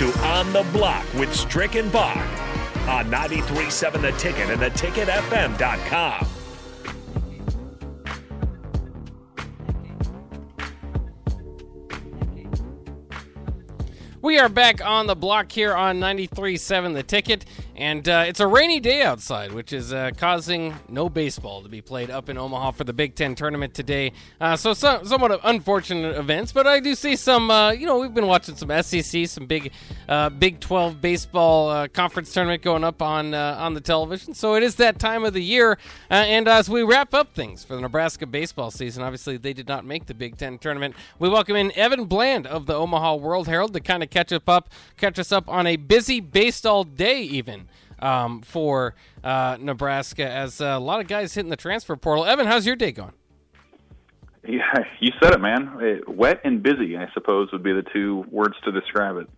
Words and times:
to 0.00 0.10
On 0.20 0.50
the 0.54 0.62
Block 0.72 1.04
with 1.12 1.34
Strick 1.34 1.74
and 1.74 1.92
Bach 1.92 2.16
on 2.88 3.10
93.7 3.10 4.00
The 4.00 4.12
Ticket 4.12 4.48
and 4.48 4.58
theticketfm.com. 4.58 6.26
We 14.22 14.38
are 14.38 14.48
back 14.48 14.82
on 14.82 15.06
the 15.06 15.14
block 15.14 15.52
here 15.52 15.74
on 15.74 16.00
93.7 16.00 16.94
The 16.94 17.02
Ticket, 17.02 17.44
and 17.80 18.06
uh, 18.10 18.24
it's 18.26 18.40
a 18.40 18.46
rainy 18.46 18.78
day 18.78 19.00
outside, 19.00 19.52
which 19.52 19.72
is 19.72 19.90
uh, 19.90 20.10
causing 20.18 20.74
no 20.90 21.08
baseball 21.08 21.62
to 21.62 21.68
be 21.70 21.80
played 21.80 22.10
up 22.10 22.28
in 22.28 22.36
Omaha 22.36 22.72
for 22.72 22.84
the 22.84 22.92
Big 22.92 23.14
Ten 23.14 23.34
tournament 23.34 23.72
today. 23.72 24.12
Uh, 24.38 24.54
so, 24.54 24.74
so, 24.74 25.00
somewhat 25.02 25.40
unfortunate 25.44 26.14
events, 26.14 26.52
but 26.52 26.66
I 26.66 26.80
do 26.80 26.94
see 26.94 27.16
some, 27.16 27.50
uh, 27.50 27.70
you 27.70 27.86
know, 27.86 27.98
we've 27.98 28.12
been 28.12 28.26
watching 28.26 28.54
some 28.54 28.70
SEC, 28.82 29.26
some 29.26 29.46
big 29.46 29.72
uh, 30.10 30.28
Big 30.28 30.60
12 30.60 31.00
baseball 31.00 31.70
uh, 31.70 31.88
conference 31.88 32.30
tournament 32.34 32.62
going 32.62 32.84
up 32.84 33.00
on, 33.00 33.32
on 33.32 33.72
the 33.72 33.80
television. 33.80 34.34
So 34.34 34.56
it 34.56 34.62
is 34.62 34.74
that 34.74 34.98
time 34.98 35.24
of 35.24 35.32
the 35.32 35.42
year, 35.42 35.78
and 36.10 36.48
as 36.48 36.68
we 36.68 36.82
wrap 36.82 37.14
up 37.14 37.34
things 37.34 37.64
for 37.64 37.76
the 37.76 37.80
Nebraska 37.80 38.26
baseball 38.26 38.70
season, 38.70 39.02
obviously 39.02 39.38
they 39.38 39.54
did 39.54 39.68
not 39.68 39.86
make 39.86 40.04
the 40.04 40.14
Big 40.14 40.36
Ten 40.36 40.58
tournament. 40.58 40.94
We 41.18 41.30
welcome 41.30 41.56
in 41.56 41.72
Evan 41.72 42.04
Bland 42.04 42.46
of 42.46 42.66
the 42.66 42.74
Omaha 42.74 43.14
World 43.14 43.48
Herald 43.48 43.72
to 43.72 43.80
kind 43.80 44.02
of 44.02 44.10
catch 44.10 44.32
us 44.34 44.42
up, 44.46 44.68
catch 44.98 45.18
us 45.18 45.32
up 45.32 45.48
on 45.48 45.66
a 45.66 45.76
busy 45.76 46.20
baseball 46.20 46.84
day, 46.84 47.22
even 47.22 47.69
um, 48.00 48.42
for 48.42 48.94
uh, 49.22 49.56
Nebraska, 49.60 50.28
as 50.28 50.60
a 50.60 50.78
lot 50.78 51.00
of 51.00 51.08
guys 51.08 51.34
hitting 51.34 51.50
the 51.50 51.56
transfer 51.56 51.96
portal. 51.96 52.24
Evan, 52.24 52.46
how's 52.46 52.66
your 52.66 52.76
day 52.76 52.92
going? 52.92 53.12
Yeah, 54.46 54.62
you 55.00 55.12
said 55.22 55.34
it, 55.34 55.40
man. 55.40 55.76
It, 55.80 56.08
wet 56.08 56.40
and 56.44 56.62
busy, 56.62 56.96
I 56.96 57.08
suppose, 57.12 57.50
would 57.52 57.62
be 57.62 57.72
the 57.72 57.84
two 57.92 58.24
words 58.30 58.54
to 58.64 58.72
describe 58.72 59.16
it. 59.16 59.28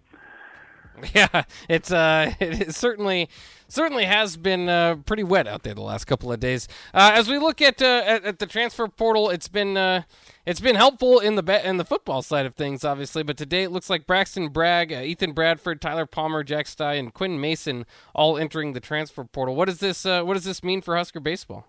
Yeah, 1.15 1.45
it's 1.69 1.91
uh, 1.91 2.33
it 2.41 2.75
certainly 2.75 3.29
certainly 3.69 4.05
has 4.05 4.37
been 4.37 4.69
uh, 4.69 4.97
pretty 5.07 5.25
wet 5.25 5.47
out 5.47 5.63
there 5.63 5.75
the 5.75 5.81
last 5.81 6.05
couple 6.05 6.31
of 6.31 6.41
days. 6.41 6.69
Uh, 6.93 7.11
as 7.15 7.29
we 7.29 7.39
look 7.39 7.63
at, 7.63 7.81
uh, 7.81 8.03
at, 8.05 8.25
at 8.25 8.39
the 8.39 8.47
transfer 8.47 8.87
portal, 8.87 9.31
it's 9.31 9.49
been 9.49 9.77
uh, 9.77 10.03
it's 10.47 10.61
been 10.61 10.77
helpful 10.77 11.19
in 11.19 11.35
the 11.37 11.43
be- 11.43 11.61
in 11.65 11.77
the 11.79 11.85
football 11.85 12.23
side 12.23 12.47
of 12.47 12.55
things, 12.55 12.85
obviously. 12.85 13.23
But 13.23 13.37
today 13.37 13.63
it 13.63 13.73
looks 13.73 13.89
like 13.89 14.07
Braxton 14.07 14.49
Bragg, 14.49 14.93
uh, 14.93 15.01
Ethan 15.01 15.33
Bradford, 15.33 15.81
Tyler 15.81 16.07
Palmer, 16.07 16.45
Jack 16.45 16.67
Sty, 16.67 16.95
and 16.95 17.13
Quinn 17.13 17.41
Mason 17.41 17.87
all 18.15 18.37
entering 18.37 18.73
the 18.73 18.81
transfer 18.81 19.25
portal. 19.25 19.57
What 19.57 19.67
does 19.67 19.79
this 19.79 20.05
uh, 20.05 20.23
What 20.23 20.35
does 20.35 20.45
this 20.45 20.63
mean 20.63 20.83
for 20.83 20.97
Husker 20.97 21.21
baseball? 21.21 21.67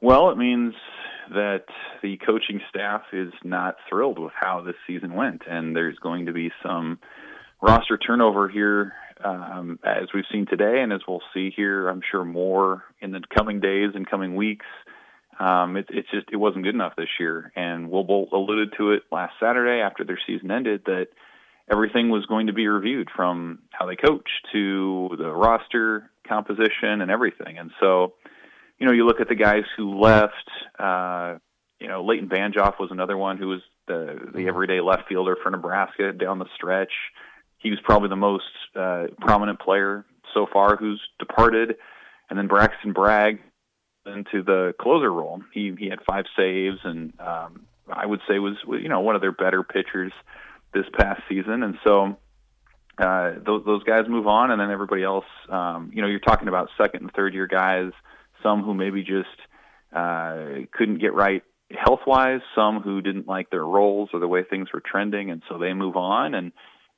Well, 0.00 0.30
it 0.30 0.38
means 0.38 0.74
that 1.30 1.64
the 2.02 2.16
coaching 2.26 2.60
staff 2.68 3.02
is 3.12 3.32
not 3.44 3.76
thrilled 3.88 4.18
with 4.18 4.32
how 4.38 4.62
this 4.62 4.74
season 4.86 5.14
went, 5.14 5.42
and 5.48 5.76
there's 5.76 5.98
going 5.98 6.26
to 6.26 6.32
be 6.32 6.50
some 6.62 6.98
roster 7.60 7.98
turnover 7.98 8.48
here 8.48 8.94
um, 9.24 9.78
as 9.84 10.08
we've 10.14 10.24
seen 10.32 10.46
today, 10.46 10.80
and 10.82 10.92
as 10.92 11.00
we'll 11.06 11.22
see 11.34 11.50
here, 11.54 11.88
I'm 11.88 12.02
sure 12.10 12.24
more 12.24 12.84
in 13.00 13.12
the 13.12 13.20
coming 13.36 13.60
days 13.60 13.90
and 13.94 14.08
coming 14.08 14.34
weeks. 14.34 14.66
Um, 15.38 15.76
it, 15.76 15.86
it's 15.90 16.10
just 16.10 16.26
it 16.32 16.36
wasn't 16.36 16.64
good 16.64 16.74
enough 16.74 16.96
this 16.96 17.08
year, 17.18 17.52
and 17.56 17.90
Will 17.90 18.04
Bolt 18.04 18.30
alluded 18.32 18.74
to 18.78 18.92
it 18.92 19.02
last 19.10 19.34
Saturday 19.40 19.80
after 19.80 20.04
their 20.04 20.18
season 20.26 20.50
ended 20.50 20.82
that 20.86 21.08
everything 21.70 22.10
was 22.10 22.26
going 22.26 22.48
to 22.48 22.52
be 22.52 22.66
reviewed 22.66 23.08
from 23.14 23.60
how 23.70 23.86
they 23.86 23.96
coach 23.96 24.28
to 24.52 25.10
the 25.18 25.30
roster 25.30 26.10
composition 26.26 27.00
and 27.00 27.10
everything. 27.10 27.58
And 27.58 27.70
so, 27.80 28.14
you 28.78 28.86
know, 28.86 28.92
you 28.92 29.06
look 29.06 29.20
at 29.20 29.28
the 29.28 29.34
guys 29.34 29.64
who 29.76 29.98
left. 29.98 30.34
Uh, 30.78 31.36
you 31.78 31.88
know, 31.88 32.04
Leighton 32.04 32.28
Banjoff 32.28 32.78
was 32.78 32.90
another 32.90 33.16
one 33.16 33.38
who 33.38 33.48
was 33.48 33.60
the 33.86 34.18
the 34.34 34.46
everyday 34.46 34.80
left 34.80 35.08
fielder 35.08 35.34
for 35.42 35.50
Nebraska 35.50 36.12
down 36.12 36.38
the 36.38 36.44
stretch 36.54 36.92
he 37.60 37.70
was 37.70 37.78
probably 37.84 38.08
the 38.08 38.16
most 38.16 38.44
uh, 38.74 39.06
prominent 39.20 39.60
player 39.60 40.04
so 40.34 40.46
far 40.52 40.76
who's 40.76 41.00
departed. 41.18 41.76
And 42.28 42.38
then 42.38 42.48
Braxton 42.48 42.92
Bragg 42.92 43.40
into 44.06 44.42
the 44.42 44.74
closer 44.80 45.12
role. 45.12 45.42
He 45.52 45.74
he 45.78 45.88
had 45.88 46.00
five 46.08 46.24
saves, 46.36 46.78
and 46.84 47.12
um, 47.20 47.66
I 47.92 48.06
would 48.06 48.20
say 48.28 48.38
was 48.38 48.56
you 48.66 48.88
know 48.88 49.00
one 49.00 49.14
of 49.14 49.20
their 49.20 49.32
better 49.32 49.62
pitchers 49.62 50.12
this 50.72 50.86
past 50.98 51.22
season. 51.28 51.62
And 51.62 51.78
so 51.86 52.16
uh, 52.98 53.32
those 53.44 53.64
those 53.64 53.82
guys 53.84 54.04
move 54.08 54.26
on, 54.26 54.50
and 54.50 54.60
then 54.60 54.70
everybody 54.70 55.02
else. 55.02 55.26
Um, 55.48 55.90
you 55.92 56.02
know, 56.02 56.08
you're 56.08 56.20
talking 56.20 56.48
about 56.48 56.70
second 56.80 57.02
and 57.02 57.12
third 57.12 57.34
year 57.34 57.46
guys, 57.46 57.92
some 58.42 58.62
who 58.62 58.74
maybe 58.74 59.02
just 59.02 59.28
uh, 59.94 60.66
couldn't 60.72 60.98
get 60.98 61.14
right 61.14 61.42
health 61.70 62.00
wise, 62.06 62.40
some 62.54 62.80
who 62.80 63.00
didn't 63.00 63.28
like 63.28 63.50
their 63.50 63.64
roles 63.64 64.10
or 64.12 64.20
the 64.20 64.28
way 64.28 64.44
things 64.44 64.68
were 64.72 64.82
trending, 64.84 65.30
and 65.30 65.42
so 65.48 65.58
they 65.58 65.72
move 65.72 65.96
on 65.96 66.34
and 66.34 66.52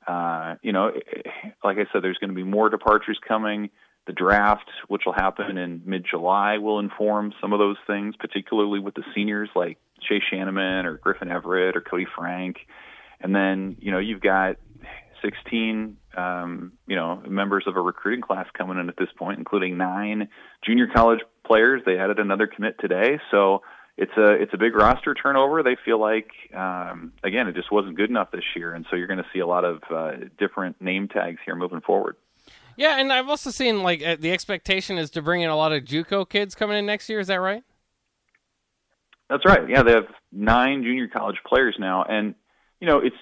uh, 0.07 0.55
you 0.61 0.71
know, 0.71 0.91
like 1.63 1.77
I 1.77 1.85
said, 1.91 2.03
there's 2.03 2.17
going 2.17 2.29
to 2.29 2.35
be 2.35 2.43
more 2.43 2.69
departures 2.69 3.19
coming. 3.27 3.69
The 4.05 4.13
draft, 4.13 4.69
which 4.89 5.03
will 5.05 5.13
happen 5.13 5.57
in 5.57 5.81
mid-July, 5.85 6.57
will 6.57 6.79
inform 6.79 7.33
some 7.39 7.53
of 7.53 7.59
those 7.59 7.77
things, 7.87 8.15
particularly 8.19 8.79
with 8.79 8.95
the 8.95 9.03
seniors 9.15 9.49
like 9.55 9.77
Chase 10.01 10.23
Shanneman 10.31 10.83
or 10.85 10.97
Griffin 10.97 11.31
Everett 11.31 11.77
or 11.77 11.81
Cody 11.81 12.05
Frank. 12.15 12.57
And 13.21 13.33
then, 13.33 13.77
you 13.79 13.91
know, 13.91 13.99
you've 13.99 14.19
got 14.19 14.57
16, 15.23 15.97
um, 16.17 16.73
you 16.85 16.95
know, 16.95 17.21
members 17.27 17.63
of 17.65 17.77
a 17.77 17.81
recruiting 17.81 18.21
class 18.21 18.45
coming 18.57 18.77
in 18.77 18.89
at 18.89 18.97
this 18.97 19.07
point, 19.17 19.39
including 19.39 19.77
nine 19.77 20.27
junior 20.65 20.87
college 20.93 21.19
players. 21.45 21.81
They 21.85 21.97
added 21.97 22.19
another 22.19 22.47
commit 22.47 22.75
today. 22.79 23.19
So, 23.31 23.61
it's 23.97 24.11
a 24.17 24.31
it's 24.31 24.53
a 24.53 24.57
big 24.57 24.75
roster 24.75 25.13
turnover. 25.13 25.61
They 25.61 25.77
feel 25.85 25.99
like 25.99 26.29
um, 26.55 27.13
again 27.23 27.47
it 27.47 27.55
just 27.55 27.71
wasn't 27.71 27.95
good 27.95 28.09
enough 28.09 28.31
this 28.31 28.43
year, 28.55 28.73
and 28.73 28.85
so 28.89 28.95
you're 28.95 29.07
going 29.07 29.19
to 29.19 29.25
see 29.31 29.39
a 29.39 29.47
lot 29.47 29.65
of 29.65 29.81
uh, 29.93 30.11
different 30.39 30.81
name 30.81 31.07
tags 31.07 31.39
here 31.45 31.55
moving 31.55 31.81
forward. 31.81 32.15
Yeah, 32.75 32.99
and 32.99 33.13
I've 33.13 33.29
also 33.29 33.51
seen 33.51 33.83
like 33.83 34.03
uh, 34.03 34.15
the 34.19 34.31
expectation 34.31 34.97
is 34.97 35.11
to 35.11 35.21
bring 35.21 35.41
in 35.41 35.49
a 35.49 35.55
lot 35.55 35.73
of 35.73 35.83
JUCO 35.83 36.27
kids 36.27 36.55
coming 36.55 36.77
in 36.77 36.85
next 36.87 37.07
year. 37.07 37.19
Is 37.19 37.27
that 37.27 37.35
right? 37.35 37.63
That's 39.29 39.45
right. 39.45 39.69
Yeah, 39.69 39.83
they 39.83 39.91
have 39.91 40.07
nine 40.31 40.83
junior 40.83 41.07
college 41.07 41.37
players 41.47 41.75
now, 41.79 42.03
and 42.03 42.33
you 42.81 42.87
know 42.87 42.97
it's 42.97 43.15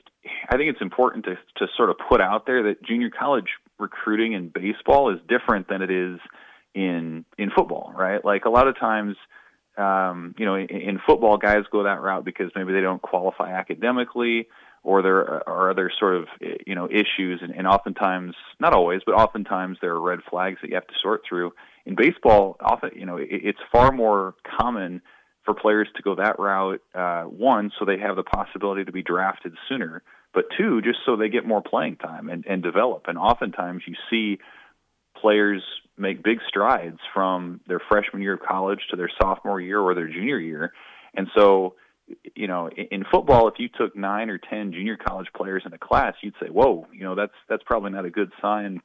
I 0.49 0.55
think 0.55 0.69
it's 0.69 0.81
important 0.81 1.25
to 1.25 1.35
to 1.57 1.67
sort 1.75 1.89
of 1.89 1.97
put 2.07 2.21
out 2.21 2.45
there 2.45 2.63
that 2.63 2.81
junior 2.83 3.09
college 3.09 3.47
recruiting 3.77 4.33
in 4.33 4.49
baseball 4.49 5.13
is 5.13 5.19
different 5.27 5.67
than 5.67 5.81
it 5.81 5.91
is 5.91 6.19
in 6.73 7.25
in 7.37 7.51
football, 7.53 7.93
right? 7.95 8.23
Like 8.23 8.45
a 8.45 8.49
lot 8.49 8.69
of 8.69 8.79
times 8.79 9.17
um, 9.77 10.35
you 10.37 10.45
know, 10.45 10.55
in, 10.55 10.67
in 10.67 10.99
football, 11.05 11.37
guys 11.37 11.63
go 11.71 11.83
that 11.83 12.01
route 12.01 12.25
because 12.25 12.51
maybe 12.55 12.73
they 12.73 12.81
don't 12.81 13.01
qualify 13.01 13.51
academically, 13.51 14.47
or 14.83 15.01
there 15.01 15.47
are 15.47 15.69
other 15.69 15.91
sort 15.97 16.15
of 16.15 16.27
you 16.65 16.75
know 16.75 16.87
issues, 16.89 17.39
and, 17.41 17.53
and 17.55 17.67
oftentimes, 17.67 18.35
not 18.59 18.73
always, 18.73 19.01
but 19.05 19.13
oftentimes 19.13 19.77
there 19.81 19.91
are 19.91 20.01
red 20.01 20.19
flags 20.29 20.59
that 20.61 20.69
you 20.69 20.75
have 20.75 20.87
to 20.87 20.93
sort 21.01 21.21
through. 21.27 21.51
In 21.85 21.95
baseball, 21.95 22.57
often 22.59 22.91
you 22.95 23.05
know 23.05 23.17
it, 23.17 23.27
it's 23.29 23.59
far 23.71 23.91
more 23.91 24.35
common 24.59 25.01
for 25.45 25.53
players 25.53 25.87
to 25.95 26.01
go 26.01 26.15
that 26.15 26.37
route. 26.39 26.81
Uh, 26.93 27.23
one, 27.23 27.71
so 27.79 27.85
they 27.85 27.97
have 27.97 28.15
the 28.15 28.23
possibility 28.23 28.83
to 28.83 28.91
be 28.91 29.01
drafted 29.01 29.53
sooner, 29.69 30.03
but 30.33 30.45
two, 30.57 30.81
just 30.81 30.99
so 31.05 31.15
they 31.15 31.29
get 31.29 31.45
more 31.47 31.61
playing 31.61 31.95
time 31.95 32.29
and, 32.29 32.45
and 32.47 32.61
develop. 32.61 33.05
And 33.07 33.17
oftentimes, 33.17 33.83
you 33.87 33.95
see 34.09 34.39
players 35.21 35.63
make 35.97 36.23
big 36.23 36.39
strides 36.47 36.99
from 37.13 37.61
their 37.67 37.79
freshman 37.89 38.21
year 38.21 38.33
of 38.33 38.41
college 38.41 38.79
to 38.89 38.95
their 38.95 39.09
sophomore 39.21 39.61
year 39.61 39.79
or 39.79 39.93
their 39.93 40.07
junior 40.07 40.39
year. 40.39 40.73
And 41.13 41.27
so, 41.35 41.75
you 42.35 42.47
know, 42.47 42.69
in 42.69 43.05
football, 43.11 43.47
if 43.47 43.55
you 43.57 43.69
took 43.69 43.95
nine 43.95 44.29
or 44.29 44.37
ten 44.37 44.73
junior 44.73 44.97
college 44.97 45.27
players 45.35 45.63
in 45.65 45.73
a 45.73 45.77
class, 45.77 46.15
you'd 46.21 46.33
say, 46.41 46.47
"Whoa, 46.47 46.87
you 46.91 47.03
know, 47.03 47.15
that's 47.15 47.33
that's 47.47 47.63
probably 47.63 47.91
not 47.91 48.05
a 48.05 48.09
good 48.09 48.31
sign 48.41 48.81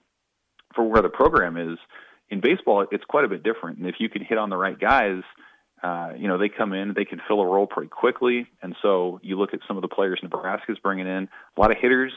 for 0.74 0.84
where 0.88 1.02
the 1.02 1.08
program 1.08 1.56
is." 1.56 1.78
In 2.28 2.40
baseball, 2.40 2.86
it's 2.90 3.04
quite 3.04 3.24
a 3.24 3.28
bit 3.28 3.42
different, 3.42 3.78
and 3.78 3.86
if 3.88 3.96
you 3.98 4.08
can 4.08 4.22
hit 4.22 4.38
on 4.38 4.50
the 4.50 4.56
right 4.56 4.78
guys, 4.78 5.22
uh, 5.82 6.12
you 6.16 6.26
know, 6.26 6.38
they 6.38 6.48
come 6.48 6.72
in, 6.72 6.92
they 6.94 7.04
can 7.04 7.20
fill 7.28 7.40
a 7.40 7.46
role 7.46 7.66
pretty 7.66 7.88
quickly. 7.88 8.46
And 8.62 8.74
so, 8.82 9.20
you 9.22 9.38
look 9.38 9.54
at 9.54 9.60
some 9.68 9.76
of 9.76 9.82
the 9.82 9.88
players 9.88 10.20
Nebraska's 10.22 10.78
bringing 10.82 11.06
in, 11.06 11.28
a 11.56 11.60
lot 11.60 11.70
of 11.70 11.78
hitters 11.80 12.12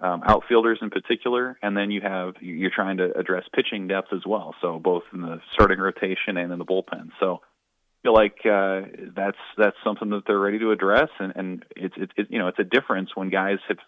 um, 0.00 0.22
outfielders 0.24 0.78
in 0.82 0.90
particular, 0.90 1.58
and 1.62 1.76
then 1.76 1.90
you 1.90 2.00
have 2.00 2.34
you're 2.40 2.70
trying 2.74 2.98
to 2.98 3.16
address 3.18 3.44
pitching 3.54 3.88
depth 3.88 4.12
as 4.12 4.22
well. 4.26 4.54
So 4.60 4.78
both 4.78 5.02
in 5.12 5.20
the 5.20 5.40
starting 5.52 5.78
rotation 5.78 6.36
and 6.36 6.52
in 6.52 6.58
the 6.58 6.64
bullpen. 6.64 7.10
So 7.20 7.40
I 7.42 8.02
feel 8.02 8.14
like 8.14 8.38
uh, 8.44 8.80
that's 9.14 9.38
that's 9.58 9.76
something 9.84 10.10
that 10.10 10.22
they're 10.26 10.38
ready 10.38 10.58
to 10.60 10.70
address, 10.70 11.08
and 11.18 11.32
and 11.36 11.64
it's 11.76 11.94
it's 11.96 12.12
it, 12.16 12.26
you 12.30 12.38
know 12.38 12.48
it's 12.48 12.58
a 12.58 12.64
difference 12.64 13.10
when 13.14 13.28
guys 13.28 13.58
have 13.68 13.78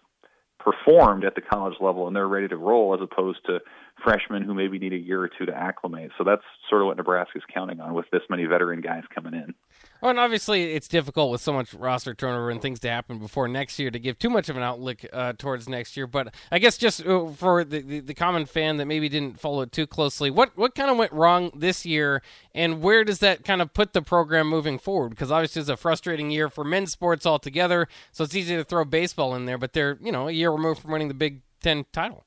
performed 0.63 1.25
at 1.25 1.35
the 1.35 1.41
college 1.41 1.75
level 1.81 2.07
and 2.07 2.15
they're 2.15 2.27
ready 2.27 2.47
to 2.47 2.57
roll 2.57 2.93
as 2.93 3.01
opposed 3.01 3.39
to 3.45 3.59
freshmen 4.03 4.43
who 4.43 4.53
maybe 4.53 4.79
need 4.79 4.93
a 4.93 4.97
year 4.97 5.21
or 5.21 5.29
two 5.29 5.45
to 5.45 5.53
acclimate. 5.53 6.11
So 6.17 6.23
that's 6.23 6.41
sort 6.69 6.81
of 6.81 6.87
what 6.87 6.97
Nebraska's 6.97 7.43
counting 7.53 7.79
on 7.79 7.93
with 7.93 8.05
this 8.11 8.21
many 8.29 8.45
veteran 8.45 8.81
guys 8.81 9.03
coming 9.13 9.33
in. 9.33 9.53
Well, 10.01 10.09
and 10.09 10.19
obviously 10.19 10.73
it's 10.73 10.87
difficult 10.87 11.31
with 11.31 11.41
so 11.41 11.53
much 11.53 11.73
roster 11.73 12.13
turnover 12.13 12.49
and 12.49 12.61
things 12.61 12.79
to 12.81 12.89
happen 12.89 13.19
before 13.19 13.47
next 13.47 13.79
year 13.79 13.89
to 13.91 13.99
give 13.99 14.19
too 14.19 14.29
much 14.29 14.49
of 14.49 14.57
an 14.57 14.63
outlook 14.63 14.99
uh, 15.13 15.33
towards 15.33 15.69
next 15.69 15.95
year. 15.95 16.07
But 16.07 16.33
I 16.51 16.59
guess 16.59 16.77
just 16.77 17.05
uh, 17.05 17.27
for 17.27 17.63
the, 17.63 17.81
the, 17.81 17.99
the 18.01 18.13
common 18.13 18.45
fan 18.45 18.77
that 18.77 18.85
maybe 18.85 19.07
didn't 19.07 19.39
follow 19.39 19.61
it 19.61 19.71
too 19.71 19.87
closely, 19.87 20.29
what 20.29 20.57
what 20.57 20.75
kind 20.75 20.91
of 20.91 20.97
went 20.97 21.13
wrong 21.13 21.51
this 21.55 21.85
year, 21.85 22.21
and 22.55 22.81
where 22.81 23.03
does 23.03 23.19
that 23.19 23.43
kind 23.43 23.61
of 23.61 23.73
put 23.73 23.93
the 23.93 24.01
program 24.01 24.47
moving 24.47 24.77
forward? 24.77 25.09
Because 25.09 25.31
obviously 25.31 25.61
it's 25.61 25.69
a 25.69 25.77
frustrating 25.77 26.31
year 26.31 26.49
for 26.49 26.63
men's 26.63 26.91
sports 26.91 27.25
altogether, 27.25 27.87
so 28.11 28.23
it's 28.23 28.35
easy 28.35 28.55
to 28.55 28.63
throw 28.63 28.85
baseball 28.85 29.35
in 29.35 29.45
there. 29.45 29.57
But 29.57 29.73
they're 29.73 29.97
you 30.01 30.11
know 30.11 30.27
a 30.27 30.31
year 30.31 30.51
removed 30.51 30.81
from 30.81 30.91
winning 30.91 31.07
the 31.07 31.13
Big 31.13 31.41
Ten 31.61 31.85
title. 31.91 32.25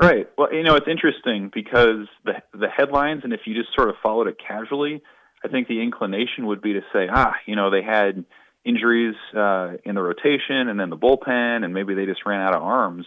Right. 0.00 0.28
Well, 0.36 0.52
you 0.52 0.64
know, 0.64 0.74
it's 0.74 0.88
interesting 0.88 1.50
because 1.54 2.08
the 2.24 2.42
the 2.52 2.68
headlines, 2.68 3.22
and 3.24 3.32
if 3.32 3.40
you 3.46 3.54
just 3.54 3.74
sort 3.74 3.88
of 3.88 3.94
followed 4.02 4.26
it 4.26 4.36
casually, 4.36 5.00
I 5.44 5.48
think 5.48 5.68
the 5.68 5.80
inclination 5.80 6.46
would 6.46 6.60
be 6.60 6.72
to 6.72 6.80
say, 6.92 7.08
ah, 7.08 7.34
you 7.46 7.54
know, 7.54 7.70
they 7.70 7.82
had 7.82 8.24
injuries 8.64 9.14
uh, 9.36 9.72
in 9.84 9.94
the 9.94 10.02
rotation 10.02 10.68
and 10.68 10.78
then 10.78 10.90
the 10.90 10.96
bullpen, 10.96 11.64
and 11.64 11.72
maybe 11.72 11.94
they 11.94 12.06
just 12.06 12.26
ran 12.26 12.40
out 12.40 12.54
of 12.54 12.62
arms. 12.62 13.06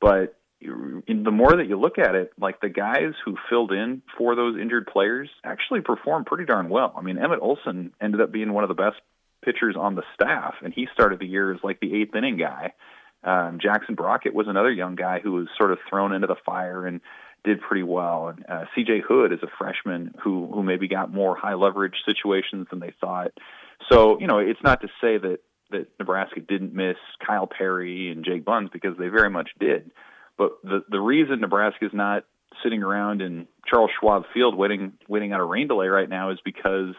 But 0.00 0.37
the 0.60 1.30
more 1.30 1.56
that 1.56 1.68
you 1.68 1.78
look 1.78 1.98
at 1.98 2.14
it, 2.14 2.32
like 2.40 2.60
the 2.60 2.68
guys 2.68 3.12
who 3.24 3.36
filled 3.48 3.72
in 3.72 4.02
for 4.16 4.34
those 4.34 4.58
injured 4.60 4.86
players 4.86 5.28
actually 5.44 5.80
performed 5.80 6.26
pretty 6.26 6.44
darn 6.44 6.68
well. 6.68 6.92
I 6.96 7.02
mean, 7.02 7.18
Emmett 7.18 7.40
Olson 7.40 7.92
ended 8.00 8.20
up 8.20 8.32
being 8.32 8.52
one 8.52 8.64
of 8.64 8.68
the 8.68 8.74
best 8.74 8.96
pitchers 9.44 9.76
on 9.78 9.94
the 9.94 10.02
staff, 10.14 10.54
and 10.62 10.74
he 10.74 10.88
started 10.92 11.20
the 11.20 11.26
year 11.26 11.52
as 11.52 11.60
like 11.62 11.80
the 11.80 11.94
eighth 12.00 12.14
inning 12.14 12.38
guy. 12.38 12.72
Um, 13.22 13.58
Jackson 13.60 13.94
Brockett 13.94 14.34
was 14.34 14.46
another 14.48 14.70
young 14.70 14.94
guy 14.94 15.20
who 15.20 15.32
was 15.32 15.48
sort 15.56 15.72
of 15.72 15.78
thrown 15.88 16.12
into 16.12 16.26
the 16.26 16.36
fire 16.44 16.86
and 16.86 17.00
did 17.44 17.60
pretty 17.60 17.82
well. 17.82 18.28
And 18.28 18.44
uh, 18.48 18.64
C.J. 18.74 19.02
Hood 19.06 19.32
is 19.32 19.40
a 19.42 19.48
freshman 19.58 20.14
who 20.22 20.50
who 20.52 20.62
maybe 20.62 20.88
got 20.88 21.12
more 21.12 21.36
high 21.36 21.54
leverage 21.54 21.96
situations 22.04 22.66
than 22.70 22.80
they 22.80 22.92
thought. 23.00 23.32
So 23.90 24.18
you 24.20 24.26
know, 24.26 24.38
it's 24.38 24.62
not 24.62 24.80
to 24.82 24.88
say 25.00 25.18
that 25.18 25.38
that 25.70 25.88
Nebraska 25.98 26.40
didn't 26.40 26.74
miss 26.74 26.96
Kyle 27.24 27.46
Perry 27.46 28.10
and 28.10 28.24
Jake 28.24 28.44
Buns 28.44 28.70
because 28.72 28.96
they 28.96 29.08
very 29.08 29.30
much 29.30 29.50
did. 29.60 29.90
But 30.38 30.52
the 30.62 30.84
the 30.88 31.00
reason 31.00 31.40
Nebraska 31.40 31.84
is 31.84 31.92
not 31.92 32.24
sitting 32.62 32.82
around 32.82 33.20
in 33.20 33.46
Charles 33.66 33.90
Schwab 34.00 34.24
Field 34.32 34.56
waiting 34.56 34.92
waiting 35.08 35.32
out 35.32 35.40
a 35.40 35.44
rain 35.44 35.68
delay 35.68 35.88
right 35.88 36.08
now 36.08 36.30
is 36.30 36.38
because 36.44 36.94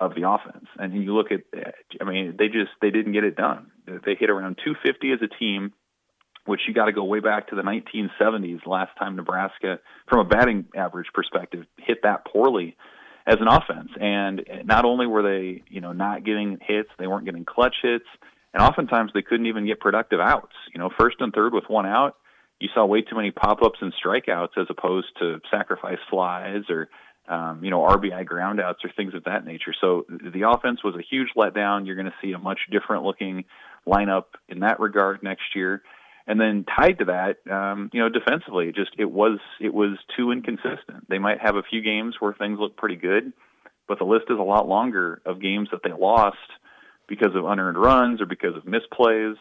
of 0.00 0.14
the 0.14 0.28
offense. 0.28 0.66
And 0.78 0.94
you 1.02 1.14
look 1.14 1.28
at, 1.32 1.42
I 2.00 2.04
mean, 2.04 2.36
they 2.38 2.46
just 2.46 2.70
they 2.80 2.90
didn't 2.90 3.12
get 3.12 3.24
it 3.24 3.36
done. 3.36 3.70
They 3.86 4.14
hit 4.14 4.30
around 4.30 4.58
250 4.64 5.12
as 5.12 5.18
a 5.22 5.28
team, 5.28 5.72
which 6.46 6.60
you 6.66 6.74
got 6.74 6.86
to 6.86 6.92
go 6.92 7.04
way 7.04 7.20
back 7.20 7.48
to 7.48 7.56
the 7.56 7.62
1970s. 7.62 8.66
Last 8.66 8.90
time 8.98 9.16
Nebraska, 9.16 9.80
from 10.08 10.20
a 10.20 10.24
batting 10.24 10.66
average 10.74 11.08
perspective, 11.12 11.66
hit 11.78 12.02
that 12.02 12.24
poorly 12.24 12.76
as 13.26 13.36
an 13.40 13.48
offense. 13.48 13.90
And 14.00 14.42
not 14.64 14.84
only 14.84 15.06
were 15.06 15.22
they, 15.22 15.62
you 15.68 15.80
know, 15.80 15.92
not 15.92 16.24
getting 16.24 16.58
hits, 16.62 16.88
they 16.98 17.06
weren't 17.06 17.24
getting 17.24 17.44
clutch 17.44 17.76
hits, 17.82 18.06
and 18.54 18.62
oftentimes 18.62 19.10
they 19.12 19.22
couldn't 19.22 19.46
even 19.46 19.66
get 19.66 19.80
productive 19.80 20.20
outs. 20.20 20.54
You 20.72 20.80
know, 20.80 20.90
first 20.98 21.16
and 21.20 21.32
third 21.32 21.52
with 21.52 21.64
one 21.68 21.86
out, 21.86 22.16
you 22.60 22.68
saw 22.74 22.84
way 22.84 23.02
too 23.02 23.16
many 23.16 23.30
pop-ups 23.30 23.78
and 23.80 23.92
strikeouts 23.92 24.56
as 24.56 24.66
opposed 24.68 25.08
to 25.18 25.40
sacrifice 25.50 25.98
flies 26.10 26.62
or 26.68 26.88
um, 27.28 27.62
you 27.62 27.70
know, 27.70 27.80
RBI 27.80 28.24
groundouts 28.26 28.84
or 28.84 28.90
things 28.96 29.14
of 29.14 29.24
that 29.24 29.44
nature. 29.44 29.74
So 29.78 30.06
the 30.08 30.48
offense 30.48 30.82
was 30.82 30.94
a 30.94 31.02
huge 31.02 31.28
letdown. 31.36 31.86
You're 31.86 31.94
going 31.94 32.06
to 32.06 32.14
see 32.22 32.32
a 32.32 32.38
much 32.38 32.60
different 32.70 33.04
looking 33.04 33.44
lineup 33.86 34.24
in 34.48 34.60
that 34.60 34.80
regard 34.80 35.22
next 35.22 35.54
year. 35.54 35.82
And 36.26 36.40
then 36.40 36.64
tied 36.64 36.98
to 36.98 37.04
that, 37.06 37.50
um, 37.50 37.90
you 37.92 38.00
know, 38.00 38.08
defensively, 38.08 38.72
just 38.74 38.90
it 38.98 39.10
was 39.10 39.38
it 39.60 39.72
was 39.72 39.98
too 40.14 40.30
inconsistent. 40.30 41.08
They 41.08 41.18
might 41.18 41.40
have 41.40 41.56
a 41.56 41.62
few 41.62 41.80
games 41.80 42.16
where 42.18 42.34
things 42.34 42.58
look 42.60 42.76
pretty 42.76 42.96
good, 42.96 43.32
but 43.86 43.98
the 43.98 44.04
list 44.04 44.26
is 44.28 44.38
a 44.38 44.42
lot 44.42 44.68
longer 44.68 45.22
of 45.24 45.40
games 45.40 45.68
that 45.72 45.80
they 45.82 45.92
lost 45.92 46.36
because 47.08 47.34
of 47.34 47.46
unearned 47.46 47.78
runs 47.78 48.20
or 48.20 48.26
because 48.26 48.54
of 48.56 48.64
misplays 48.64 49.36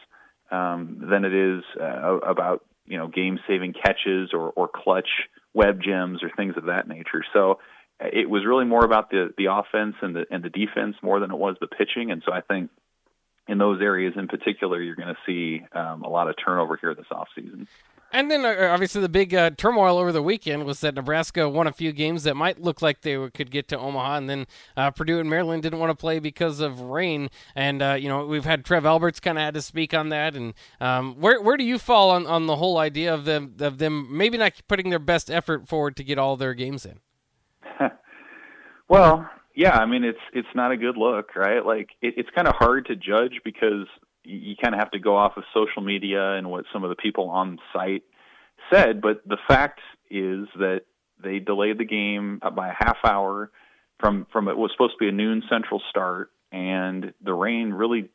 um, 0.50 1.06
than 1.10 1.26
it 1.26 1.34
is 1.34 1.64
uh, 1.78 2.20
about 2.20 2.64
you 2.88 2.98
know 2.98 3.08
game 3.08 3.40
saving 3.48 3.74
catches 3.74 4.32
or, 4.34 4.50
or 4.50 4.68
clutch 4.68 5.10
web 5.54 5.82
gems 5.82 6.24
or 6.24 6.32
things 6.36 6.56
of 6.58 6.66
that 6.66 6.88
nature. 6.88 7.24
So 7.34 7.60
it 8.00 8.30
was 8.30 8.46
really 8.46 8.66
more 8.66 8.86
about 8.86 9.10
the 9.10 9.34
the 9.38 9.46
offense 9.46 9.96
and 10.02 10.16
the 10.16 10.26
and 10.32 10.44
the 10.44 10.50
defense 10.50 10.96
more 11.02 11.20
than 11.20 11.32
it 11.32 11.38
was 11.38 11.56
the 11.60 11.68
pitching. 11.68 12.12
And 12.12 12.22
so 12.26 12.32
I 12.32 12.42
think 12.42 12.70
in 13.48 13.58
those 13.58 13.82
areas 13.82 14.14
in 14.18 14.28
particular, 14.28 14.82
you're 14.82 14.96
going 14.96 15.14
to 15.14 15.18
see 15.26 15.66
um, 15.72 16.04
a 16.04 16.10
lot 16.10 16.28
of 16.30 16.36
turnover 16.44 16.78
here 16.80 16.94
this 16.94 17.06
offseason. 17.12 17.68
And 18.14 18.32
then, 18.32 18.46
uh, 18.46 18.70
obviously, 18.72 19.02
the 19.02 19.10
big 19.10 19.36
uh, 19.36 19.50
turmoil 19.52 19.98
over 19.98 20.14
the 20.14 20.24
weekend 20.24 20.64
was 20.66 20.80
that 20.80 20.96
Nebraska 20.96 21.50
won 21.50 21.68
a 21.68 21.74
few 21.74 21.92
games 21.92 22.24
that 22.24 22.36
might 22.36 22.62
look 22.62 22.82
like 22.82 23.02
they 23.02 23.30
could 23.32 23.52
get 23.52 23.68
to 23.68 23.78
Omaha, 23.78 24.18
and 24.18 24.30
then 24.30 24.48
uh, 24.78 24.92
Purdue 24.92 25.20
and 25.20 25.30
Maryland 25.30 25.64
didn't 25.64 25.80
want 25.80 25.90
to 25.90 25.96
play 25.96 26.20
because 26.20 26.62
of 26.62 26.80
rain. 26.80 27.30
And 27.54 27.82
uh, 27.82 27.98
you 28.00 28.08
know, 28.08 28.26
we've 28.26 28.46
had 28.46 28.64
Trev 28.64 28.86
Alberts 28.86 29.20
kind 29.20 29.38
of 29.38 29.44
had 29.44 29.54
to 29.56 29.62
speak 29.62 29.94
on 29.94 30.10
that. 30.10 30.36
And 30.36 30.54
um, 30.80 31.16
where 31.20 31.42
where 31.42 31.58
do 31.58 31.66
you 31.66 31.78
fall 31.78 32.12
on, 32.12 32.26
on 32.26 32.48
the 32.48 32.56
whole 32.56 32.78
idea 32.78 33.14
of 33.14 33.26
them 33.26 33.56
of 33.60 33.78
them 33.78 34.08
maybe 34.10 34.38
not 34.38 34.54
putting 34.70 34.90
their 34.90 35.00
best 35.00 35.30
effort 35.30 35.68
forward 35.68 35.98
to 35.98 36.04
get 36.04 36.18
all 36.18 36.38
their 36.38 36.54
games 36.54 36.86
in? 36.86 37.00
well, 38.88 39.30
yeah, 39.54 39.78
I 39.78 39.86
mean 39.86 40.06
it's 40.06 40.18
it's 40.34 40.48
not 40.56 40.72
a 40.72 40.78
good 40.78 40.96
look, 40.96 41.36
right? 41.36 41.66
Like 41.66 41.90
it, 42.02 42.14
it's 42.16 42.30
kind 42.34 42.48
of 42.48 42.56
hard 42.56 42.86
to 42.86 42.96
judge 42.96 43.42
because 43.44 43.86
you, 44.28 44.56
kind 44.62 44.76
of 44.76 44.80
have 44.80 44.92
to 44.92 45.00
go 45.00 45.16
off 45.16 45.38
of 45.38 45.44
social 45.54 45.82
media 45.82 46.34
and 46.34 46.50
what 46.50 46.66
some 46.74 46.84
of 46.84 46.90
the 46.90 46.96
people 46.96 47.30
on 47.30 47.60
site 47.74 48.04
said. 48.72 49.02
But 49.02 49.28
the 49.28 49.38
fact 49.48 49.80
is 50.10 50.48
that 50.58 50.82
they 51.22 51.40
delayed 51.40 51.78
the 51.78 51.86
game 51.86 52.40
by 52.56 52.70
a 52.70 52.76
half 52.78 52.98
hour 53.04 53.52
from 54.00 54.28
from 54.32 54.48
it 54.48 54.58
was 54.58 54.72
supposed 54.74 54.94
to 54.94 55.00
be 55.00 55.10
a 55.10 55.12
noon 55.12 55.44
central 55.50 55.82
start, 55.90 56.32
and 56.52 57.14
the 57.24 57.34
rain 57.34 57.72
really 57.72 58.10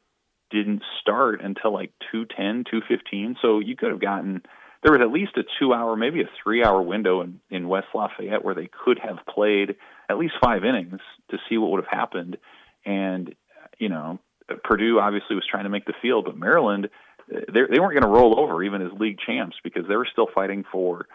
didn't 0.51 0.83
start 1.01 1.41
until 1.43 1.73
like 1.73 1.93
210 2.13 2.65
215 2.71 3.37
so 3.41 3.59
you 3.59 3.75
could 3.75 3.91
have 3.91 4.01
gotten 4.01 4.43
there 4.83 4.93
was 4.93 5.01
at 5.01 5.13
least 5.13 5.37
a 5.37 5.45
two 5.59 5.73
hour, 5.73 5.97
maybe 5.97 6.23
a 6.23 6.31
three 6.43 6.65
hour 6.65 6.83
window 6.83 7.21
in, 7.21 7.41
in 7.51 7.69
West 7.69 7.89
Lafayette 7.95 8.45
where 8.45 8.55
they 8.55 8.69
could 8.85 8.99
have 8.99 9.19
played 9.33 9.77
at 10.09 10.19
least 10.19 10.35
five 10.43 10.65
innings 10.65 11.01
to 11.31 11.39
see 11.49 11.57
what 11.57 11.71
would 11.71 11.85
have 11.85 11.99
happened. 11.99 12.37
And, 12.85 13.35
you 13.79 13.89
know, 13.89 14.19
Purdue 14.65 14.99
obviously 15.01 15.37
was 15.37 15.45
trying 15.51 15.65
to 15.65 15.71
make 15.71 15.85
the 15.85 15.95
field, 16.01 16.25
but 16.25 16.37
Maryland, 16.37 16.89
they, 17.29 17.61
they 17.71 17.81
weren't 17.81 17.99
going 17.99 18.03
to 18.03 18.09
roll 18.09 18.39
over 18.39 18.63
even 18.63 18.83
as 18.83 18.93
league 18.99 19.19
champs 19.25 19.57
because 19.63 19.85
they 19.89 19.97
were 19.97 20.09
still 20.11 20.29
fighting 20.35 20.65
for 20.71 21.07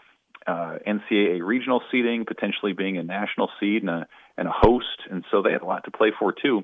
uh, 0.46 0.78
NCAA 0.88 1.46
regional 1.46 1.82
seeding, 1.92 2.26
potentially 2.26 2.74
being 2.74 2.98
a 2.98 3.04
national 3.04 3.50
seed 3.60 3.82
and 3.82 3.90
a, 3.90 4.08
and 4.38 4.48
a 4.48 4.54
host. 4.54 5.02
And 5.10 5.26
so 5.32 5.42
they 5.42 5.52
had 5.52 5.62
a 5.62 5.66
lot 5.66 5.84
to 5.86 5.92
play 5.92 6.12
for, 6.18 6.32
too. 6.34 6.64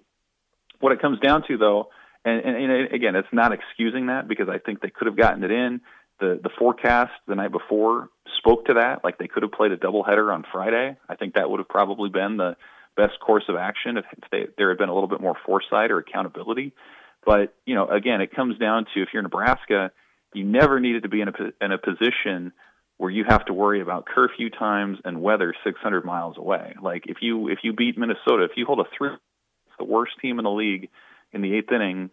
What 0.80 0.92
it 0.92 1.02
comes 1.02 1.20
down 1.20 1.44
to, 1.48 1.58
though, 1.58 1.90
and, 2.26 2.40
and, 2.44 2.72
and 2.72 2.94
again, 2.94 3.16
it's 3.16 3.28
not 3.34 3.52
excusing 3.52 4.08
that 4.08 4.28
because 4.28 4.48
I 4.50 4.58
think 4.58 4.82
they 4.82 4.90
could 4.90 5.08
have 5.08 5.18
gotten 5.18 5.44
it 5.44 5.52
in 5.52 5.82
the 6.20 6.40
the 6.42 6.50
forecast 6.58 7.12
the 7.28 7.36
night 7.36 7.52
before 7.52 8.10
spoke 8.38 8.66
to 8.66 8.76
that. 8.76 9.04
Like 9.04 9.18
they 9.18 9.28
could 9.28 9.44
have 9.44 9.52
played 9.52 9.72
a 9.72 9.78
doubleheader 9.78 10.34
on 10.34 10.46
Friday. 10.52 10.98
I 11.10 11.16
think 11.16 11.36
that 11.36 11.50
would 11.50 11.60
have 11.60 11.68
probably 11.68 12.10
been 12.10 12.38
the 12.38 12.56
best 12.96 13.20
course 13.20 13.44
of 13.48 13.56
action 13.56 13.98
if, 13.98 14.06
if 14.12 14.30
they, 14.32 14.46
there 14.58 14.70
had 14.70 14.78
been 14.78 14.90
a 14.90 14.94
little 14.94 15.10
bit 15.10 15.22
more 15.22 15.36
foresight 15.46 15.92
or 15.92 16.00
accountability. 16.00 16.74
But 17.26 17.56
you 17.66 17.76
know, 17.76 17.88
again, 17.88 18.22
it 18.22 18.36
comes 18.36 18.58
down 18.58 18.86
to 18.94 19.02
if 19.02 19.10
you're 19.14 19.24
Nebraska, 19.24 19.92
you 20.34 20.44
never 20.44 20.80
needed 20.80 21.04
to 21.04 21.10
be 21.10 21.22
in 21.22 21.30
a 21.30 21.34
in 21.62 21.72
a 21.72 21.78
position 21.78 22.52
where 22.98 23.10
you 23.10 23.26
have 23.28 23.46
to 23.46 23.54
worry 23.54 23.82
about 23.82 24.06
curfew 24.06 24.50
times 24.50 25.00
and 25.04 25.22
weather 25.22 25.54
600 25.64 26.06
miles 26.06 26.38
away. 26.38 26.76
Like 26.82 27.04
if 27.08 27.18
you 27.22 27.48
if 27.50 27.60
you 27.64 27.74
beat 27.74 27.98
Minnesota, 27.98 28.44
if 28.44 28.52
you 28.56 28.66
hold 28.66 28.80
a 28.80 28.86
three, 28.98 29.10
the 29.80 29.86
worst 29.86 30.14
team 30.22 30.40
in 30.40 30.44
the 30.44 30.52
league 30.52 30.90
in 31.32 31.42
the 31.42 31.56
eighth 31.56 31.72
inning, 31.72 32.12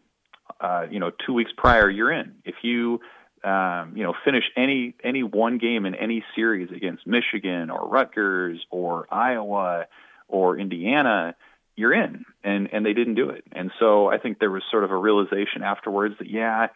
uh, 0.60 0.87
you 0.90 1.00
know, 1.00 1.10
two 1.26 1.34
weeks 1.34 1.50
prior, 1.56 1.90
you're 1.90 2.12
in. 2.12 2.37
If 2.44 2.56
you 2.62 3.00
um, 3.42 3.94
you 3.96 4.02
know, 4.02 4.14
finish 4.25 4.44
any 4.56 4.94
any 5.02 5.22
one 5.22 5.58
game 5.58 5.87
in 5.87 5.94
any 5.94 6.22
series 6.34 6.70
against 6.70 7.06
Michigan 7.06 7.70
or 7.70 7.88
Rutgers 7.88 8.60
or 8.70 9.06
Iowa 9.10 9.87
or 10.30 10.58
Indiana, 10.58 11.34
you're 11.76 11.92
in, 11.92 12.25
and 12.44 12.68
and 12.72 12.84
they 12.84 12.92
didn't 12.92 13.14
do 13.14 13.30
it. 13.30 13.44
And 13.52 13.70
so 13.78 14.08
I 14.08 14.18
think 14.18 14.38
there 14.38 14.50
was 14.50 14.62
sort 14.70 14.84
of 14.84 14.90
a 14.90 14.96
realization 14.96 15.62
afterwards 15.64 16.14
that 16.18 16.28
yeah, 16.28 16.68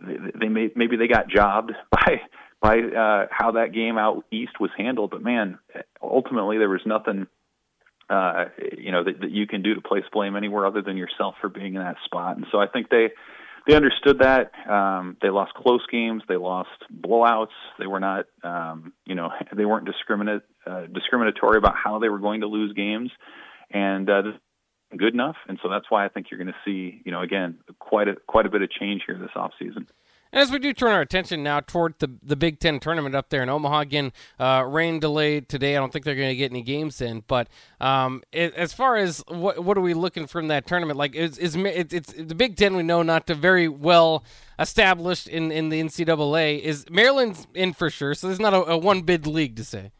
they, 0.00 0.16
they 0.40 0.48
may, 0.48 0.70
maybe 0.74 0.96
they 0.96 1.08
got 1.08 1.28
jobbed 1.28 1.72
by 1.90 2.20
by 2.60 2.78
uh, 2.78 3.26
how 3.30 3.52
that 3.52 3.72
game 3.72 3.98
out 3.98 4.24
east 4.30 4.58
was 4.58 4.70
handled, 4.76 5.10
but 5.10 5.22
man, 5.22 5.58
ultimately 6.02 6.58
there 6.58 6.68
was 6.68 6.82
nothing. 6.86 7.26
Uh, 8.10 8.46
you 8.76 8.92
know 8.92 9.02
that, 9.02 9.18
that 9.20 9.30
you 9.30 9.46
can 9.46 9.62
do 9.62 9.74
to 9.74 9.80
place 9.80 10.04
blame 10.12 10.36
anywhere 10.36 10.66
other 10.66 10.82
than 10.82 10.98
yourself 10.98 11.36
for 11.40 11.48
being 11.48 11.74
in 11.74 11.80
that 11.80 11.96
spot, 12.04 12.36
and 12.36 12.44
so 12.52 12.58
I 12.58 12.66
think 12.66 12.90
they 12.90 13.08
they 13.66 13.74
understood 13.74 14.18
that. 14.18 14.52
Um, 14.68 15.16
they 15.22 15.30
lost 15.30 15.54
close 15.54 15.80
games. 15.90 16.22
They 16.28 16.36
lost 16.36 16.68
blowouts. 16.94 17.54
They 17.78 17.86
were 17.86 18.00
not, 18.00 18.26
um, 18.42 18.92
you 19.06 19.14
know, 19.14 19.30
they 19.56 19.64
weren't 19.64 19.86
discriminate 19.86 20.42
uh, 20.66 20.86
discriminatory 20.92 21.58
about 21.58 21.74
how 21.76 21.98
they 21.98 22.08
were 22.08 22.18
going 22.18 22.40
to 22.40 22.46
lose 22.46 22.72
games, 22.74 23.10
and 23.70 24.08
uh, 24.08 24.22
good 24.96 25.14
enough. 25.14 25.36
And 25.48 25.58
so 25.62 25.68
that's 25.68 25.86
why 25.88 26.04
I 26.04 26.08
think 26.08 26.26
you're 26.30 26.38
going 26.38 26.52
to 26.52 26.60
see, 26.64 27.02
you 27.04 27.12
know, 27.12 27.22
again, 27.22 27.58
quite 27.78 28.08
a 28.08 28.14
quite 28.26 28.46
a 28.46 28.50
bit 28.50 28.62
of 28.62 28.70
change 28.70 29.02
here 29.06 29.18
this 29.18 29.30
off 29.34 29.52
season. 29.58 29.86
As 30.34 30.50
we 30.50 30.58
do 30.58 30.72
turn 30.72 30.90
our 30.90 31.00
attention 31.00 31.44
now 31.44 31.60
toward 31.60 31.94
the 32.00 32.10
the 32.20 32.34
Big 32.34 32.58
Ten 32.58 32.80
tournament 32.80 33.14
up 33.14 33.30
there 33.30 33.44
in 33.44 33.48
Omaha 33.48 33.80
again, 33.80 34.12
uh, 34.40 34.64
rain 34.66 34.98
delayed 34.98 35.48
today. 35.48 35.76
I 35.76 35.78
don't 35.78 35.92
think 35.92 36.04
they're 36.04 36.16
going 36.16 36.30
to 36.30 36.34
get 36.34 36.50
any 36.50 36.62
games 36.62 37.00
in. 37.00 37.22
But 37.28 37.48
um, 37.80 38.20
it, 38.32 38.52
as 38.54 38.72
far 38.72 38.96
as 38.96 39.22
what 39.28 39.62
what 39.62 39.78
are 39.78 39.80
we 39.80 39.94
looking 39.94 40.26
from 40.26 40.48
that 40.48 40.66
tournament? 40.66 40.98
Like, 40.98 41.14
is, 41.14 41.38
is 41.38 41.54
it, 41.54 41.92
it's 41.92 42.12
the 42.12 42.34
Big 42.34 42.56
Ten? 42.56 42.74
We 42.74 42.82
know 42.82 43.02
not 43.02 43.28
to 43.28 43.36
very 43.36 43.68
well 43.68 44.24
established 44.58 45.28
in 45.28 45.52
in 45.52 45.68
the 45.68 45.80
NCAA. 45.80 46.60
Is 46.60 46.84
Maryland's 46.90 47.46
in 47.54 47.72
for 47.72 47.88
sure? 47.88 48.14
So 48.14 48.26
there's 48.26 48.40
not 48.40 48.54
a, 48.54 48.72
a 48.72 48.76
one 48.76 49.02
bid 49.02 49.28
league 49.28 49.54
to 49.54 49.64
say. 49.64 49.92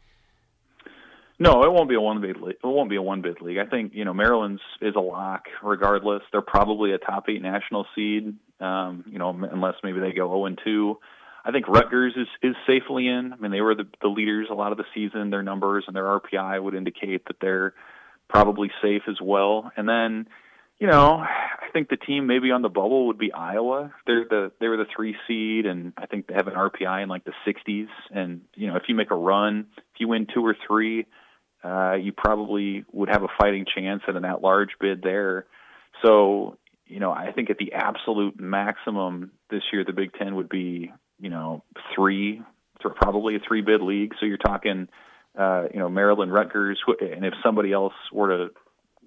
No, 1.37 1.63
it 1.63 1.71
won't 1.71 1.89
be 1.89 1.95
a 1.95 2.01
one 2.01 2.21
bid 2.21 2.39
league. 2.39 2.55
It 2.63 2.67
won't 2.67 2.89
be 2.89 2.95
a 2.95 3.01
one 3.01 3.21
bid 3.21 3.41
league. 3.41 3.57
I 3.57 3.65
think 3.65 3.93
you 3.93 4.05
know 4.05 4.13
Maryland's 4.13 4.61
is 4.81 4.95
a 4.95 5.01
lock 5.01 5.45
regardless. 5.61 6.23
They're 6.31 6.41
probably 6.41 6.93
a 6.93 6.97
top 6.97 7.25
eight 7.29 7.41
national 7.41 7.85
seed 7.93 8.35
um, 8.59 9.03
you 9.07 9.19
know, 9.19 9.29
unless 9.29 9.75
maybe 9.83 9.99
they 9.99 10.11
go 10.11 10.27
0 10.27 10.45
and 10.45 10.59
2. 10.63 10.97
I 11.43 11.51
think 11.51 11.67
Rutgers 11.67 12.13
is 12.15 12.27
is 12.41 12.55
safely 12.65 13.07
in. 13.07 13.31
I 13.31 13.35
mean, 13.35 13.51
they 13.51 13.61
were 13.61 13.75
the 13.75 13.87
the 14.01 14.07
leaders 14.07 14.47
a 14.49 14.55
lot 14.55 14.71
of 14.71 14.79
the 14.79 14.85
season. 14.95 15.29
Their 15.29 15.43
numbers 15.43 15.83
and 15.85 15.95
their 15.95 16.05
RPI 16.05 16.61
would 16.61 16.73
indicate 16.73 17.25
that 17.27 17.35
they're 17.39 17.73
probably 18.27 18.71
safe 18.81 19.03
as 19.07 19.17
well. 19.21 19.71
And 19.77 19.87
then, 19.87 20.27
you 20.79 20.87
know, 20.87 21.17
I 21.17 21.71
think 21.71 21.89
the 21.89 21.97
team 21.97 22.25
maybe 22.25 22.49
on 22.49 22.63
the 22.63 22.69
bubble 22.69 23.05
would 23.07 23.19
be 23.19 23.31
Iowa. 23.31 23.93
They're 24.07 24.25
the 24.27 24.51
they 24.59 24.67
were 24.67 24.77
the 24.77 24.87
three 24.95 25.15
seed, 25.27 25.67
and 25.67 25.93
I 25.97 26.07
think 26.07 26.25
they 26.25 26.33
have 26.33 26.47
an 26.47 26.55
RPI 26.55 27.03
in 27.03 27.09
like 27.09 27.25
the 27.25 27.33
60s. 27.45 27.89
And 28.09 28.41
you 28.55 28.65
know, 28.65 28.75
if 28.77 28.83
you 28.87 28.95
make 28.95 29.11
a 29.11 29.15
run, 29.15 29.67
if 29.77 29.99
you 29.99 30.07
win 30.07 30.25
two 30.33 30.43
or 30.43 30.57
three, 30.67 31.05
uh, 31.65 31.95
you 31.95 32.11
probably 32.11 32.85
would 32.91 33.09
have 33.09 33.23
a 33.23 33.27
fighting 33.39 33.65
chance 33.75 34.03
at 34.07 34.15
an 34.15 34.25
at-large 34.25 34.69
bid 34.79 35.01
there. 35.01 35.45
So, 36.03 36.57
you 36.85 36.99
know, 36.99 37.11
I 37.11 37.31
think 37.31 37.49
at 37.49 37.57
the 37.57 37.73
absolute 37.73 38.39
maximum 38.39 39.31
this 39.49 39.63
year, 39.73 39.83
the 39.83 39.93
Big 39.93 40.13
Ten 40.13 40.35
would 40.35 40.49
be, 40.49 40.91
you 41.19 41.29
know, 41.29 41.63
three, 41.95 42.41
probably 42.79 43.35
a 43.35 43.39
three-bid 43.39 43.81
league. 43.81 44.13
So 44.19 44.27
you're 44.27 44.37
talking 44.37 44.87
uh, 45.37 45.63
you 45.73 45.79
know, 45.79 45.89
Maryland, 45.89 46.31
Rutgers, 46.31 46.79
and 46.99 47.25
if 47.25 47.33
somebody 47.43 47.71
else 47.73 47.93
were 48.11 48.29
to 48.29 48.53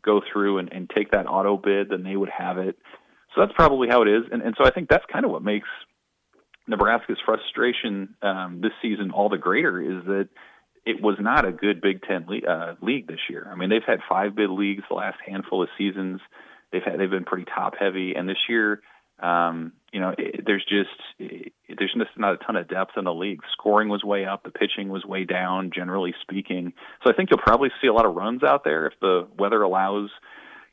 go 0.04 0.20
through 0.32 0.58
and, 0.58 0.72
and 0.72 0.90
take 0.94 1.12
that 1.12 1.26
auto 1.26 1.56
bid, 1.56 1.90
then 1.90 2.02
they 2.02 2.16
would 2.16 2.28
have 2.28 2.58
it. 2.58 2.76
So 3.34 3.40
that's 3.40 3.52
probably 3.54 3.88
how 3.88 4.02
it 4.02 4.08
is, 4.08 4.24
and, 4.30 4.42
and 4.42 4.54
so 4.58 4.64
I 4.64 4.70
think 4.70 4.88
that's 4.88 5.04
kind 5.10 5.24
of 5.24 5.30
what 5.30 5.42
makes 5.42 5.68
Nebraska's 6.66 7.18
frustration 7.24 8.14
um, 8.22 8.60
this 8.62 8.72
season 8.82 9.10
all 9.10 9.28
the 9.28 9.38
greater 9.38 9.80
is 9.80 10.04
that 10.04 10.28
it 10.88 11.02
was 11.02 11.16
not 11.20 11.44
a 11.44 11.52
good 11.52 11.80
Big 11.80 12.02
Ten 12.02 12.26
le- 12.26 12.48
uh, 12.48 12.74
league 12.80 13.06
this 13.06 13.20
year. 13.28 13.48
I 13.50 13.54
mean, 13.54 13.68
they've 13.68 13.82
had 13.86 14.00
five 14.08 14.34
bid 14.34 14.50
leagues 14.50 14.84
the 14.88 14.94
last 14.94 15.18
handful 15.26 15.62
of 15.62 15.68
seasons. 15.76 16.20
They've 16.72 16.82
had 16.82 16.98
they've 16.98 17.10
been 17.10 17.24
pretty 17.24 17.44
top 17.44 17.74
heavy, 17.78 18.14
and 18.14 18.28
this 18.28 18.48
year 18.48 18.82
um, 19.20 19.72
you 19.92 20.00
know, 20.00 20.14
it, 20.16 20.44
there's 20.46 20.64
just 20.64 20.90
it, 21.18 21.52
there's 21.76 21.92
just 21.92 22.16
not 22.16 22.34
a 22.34 22.36
ton 22.38 22.56
of 22.56 22.68
depth 22.68 22.92
in 22.96 23.04
the 23.04 23.14
league. 23.14 23.40
Scoring 23.52 23.88
was 23.88 24.04
way 24.04 24.24
up, 24.24 24.44
the 24.44 24.50
pitching 24.50 24.88
was 24.88 25.04
way 25.04 25.24
down, 25.24 25.70
generally 25.74 26.14
speaking. 26.22 26.72
So 27.04 27.10
I 27.10 27.16
think 27.16 27.30
you'll 27.30 27.40
probably 27.40 27.70
see 27.80 27.88
a 27.88 27.92
lot 27.92 28.06
of 28.06 28.14
runs 28.14 28.42
out 28.42 28.64
there 28.64 28.86
if 28.86 28.94
the 29.00 29.26
weather 29.36 29.62
allows 29.62 30.10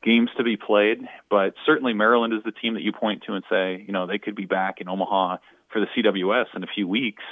games 0.03 0.29
to 0.37 0.43
be 0.43 0.57
played. 0.57 0.99
But 1.29 1.55
certainly 1.65 1.93
Maryland 1.93 2.33
is 2.33 2.43
the 2.43 2.51
team 2.51 2.75
that 2.75 2.83
you 2.83 2.91
point 2.91 3.23
to 3.25 3.33
and 3.33 3.43
say, 3.49 3.83
you 3.85 3.93
know, 3.93 4.05
they 4.05 4.19
could 4.19 4.35
be 4.35 4.45
back 4.45 4.79
in 4.79 4.87
Omaha 4.87 5.37
for 5.69 5.79
the 5.79 5.87
CWS 5.97 6.55
in 6.55 6.63
a 6.63 6.67
few 6.67 6.87
weeks 6.87 7.23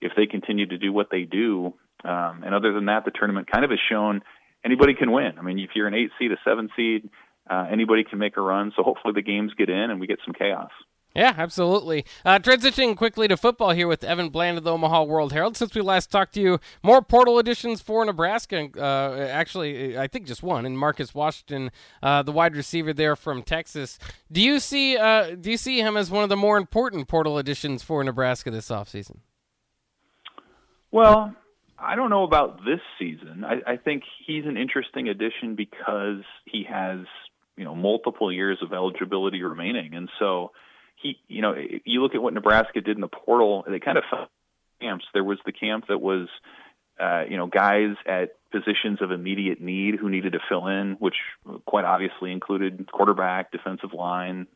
if 0.00 0.12
they 0.16 0.26
continue 0.26 0.66
to 0.66 0.78
do 0.78 0.92
what 0.92 1.08
they 1.10 1.22
do. 1.22 1.74
Um, 2.04 2.42
and 2.44 2.54
other 2.54 2.72
than 2.72 2.86
that, 2.86 3.04
the 3.04 3.10
tournament 3.10 3.50
kind 3.50 3.64
of 3.64 3.70
has 3.70 3.80
shown 3.88 4.22
anybody 4.64 4.94
can 4.94 5.10
win. 5.10 5.32
I 5.38 5.42
mean, 5.42 5.58
if 5.58 5.70
you're 5.74 5.88
an 5.88 5.94
eight 5.94 6.10
seed, 6.18 6.32
a 6.32 6.36
seven 6.44 6.68
seed, 6.76 7.10
uh, 7.50 7.66
anybody 7.70 8.04
can 8.04 8.18
make 8.18 8.36
a 8.36 8.40
run. 8.40 8.72
So 8.76 8.82
hopefully 8.82 9.14
the 9.14 9.22
games 9.22 9.52
get 9.56 9.68
in 9.68 9.90
and 9.90 10.00
we 10.00 10.06
get 10.06 10.18
some 10.24 10.34
chaos. 10.34 10.70
Yeah, 11.16 11.34
absolutely. 11.36 12.04
Uh, 12.24 12.38
transitioning 12.38 12.96
quickly 12.96 13.26
to 13.28 13.36
football 13.36 13.70
here 13.70 13.88
with 13.88 14.04
Evan 14.04 14.28
Bland 14.28 14.58
of 14.58 14.64
the 14.64 14.72
Omaha 14.72 15.04
World 15.04 15.32
Herald. 15.32 15.56
Since 15.56 15.74
we 15.74 15.80
last 15.80 16.12
talked 16.12 16.34
to 16.34 16.40
you, 16.40 16.60
more 16.82 17.02
portal 17.02 17.38
additions 17.38 17.80
for 17.80 18.04
Nebraska. 18.04 18.68
Uh, 18.76 19.26
actually, 19.30 19.98
I 19.98 20.06
think 20.06 20.26
just 20.26 20.42
one, 20.42 20.66
and 20.66 20.78
Marcus 20.78 21.14
Washington, 21.14 21.72
uh, 22.02 22.22
the 22.22 22.30
wide 22.30 22.54
receiver 22.54 22.92
there 22.92 23.16
from 23.16 23.42
Texas. 23.42 23.98
Do 24.30 24.40
you 24.40 24.60
see 24.60 24.96
uh, 24.96 25.34
do 25.34 25.50
you 25.50 25.56
see 25.56 25.80
him 25.80 25.96
as 25.96 26.10
one 26.10 26.22
of 26.22 26.28
the 26.28 26.36
more 26.36 26.58
important 26.58 27.08
portal 27.08 27.38
additions 27.38 27.82
for 27.82 28.04
Nebraska 28.04 28.50
this 28.50 28.68
offseason? 28.68 29.16
Well, 30.90 31.34
I 31.78 31.96
don't 31.96 32.10
know 32.10 32.24
about 32.24 32.58
this 32.64 32.80
season. 32.98 33.44
I, 33.44 33.72
I 33.72 33.76
think 33.76 34.02
he's 34.26 34.44
an 34.44 34.56
interesting 34.56 35.08
addition 35.08 35.54
because 35.54 36.22
he 36.44 36.64
has 36.68 37.00
you 37.56 37.64
know 37.64 37.74
multiple 37.74 38.32
years 38.32 38.58
of 38.62 38.72
eligibility 38.72 39.42
remaining, 39.42 39.94
and 39.94 40.08
so 40.18 40.52
he 40.96 41.18
you 41.28 41.42
know 41.42 41.54
you 41.84 42.02
look 42.02 42.14
at 42.14 42.22
what 42.22 42.34
Nebraska 42.34 42.80
did 42.80 42.96
in 42.96 43.00
the 43.00 43.08
portal, 43.08 43.64
they 43.68 43.80
kind 43.80 43.98
of 43.98 44.04
felt 44.10 44.28
camps. 44.80 45.04
There 45.12 45.24
was 45.24 45.38
the 45.44 45.52
camp 45.52 45.86
that 45.88 46.00
was 46.00 46.28
uh, 46.98 47.24
you 47.28 47.36
know 47.36 47.46
guys 47.46 47.94
at 48.06 48.36
positions 48.50 49.02
of 49.02 49.10
immediate 49.10 49.60
need 49.60 49.96
who 49.96 50.08
needed 50.08 50.32
to 50.32 50.40
fill 50.48 50.66
in, 50.68 50.96
which 50.98 51.16
quite 51.66 51.84
obviously 51.84 52.32
included 52.32 52.90
quarterback, 52.90 53.52
defensive 53.52 53.92
line, 53.92 54.46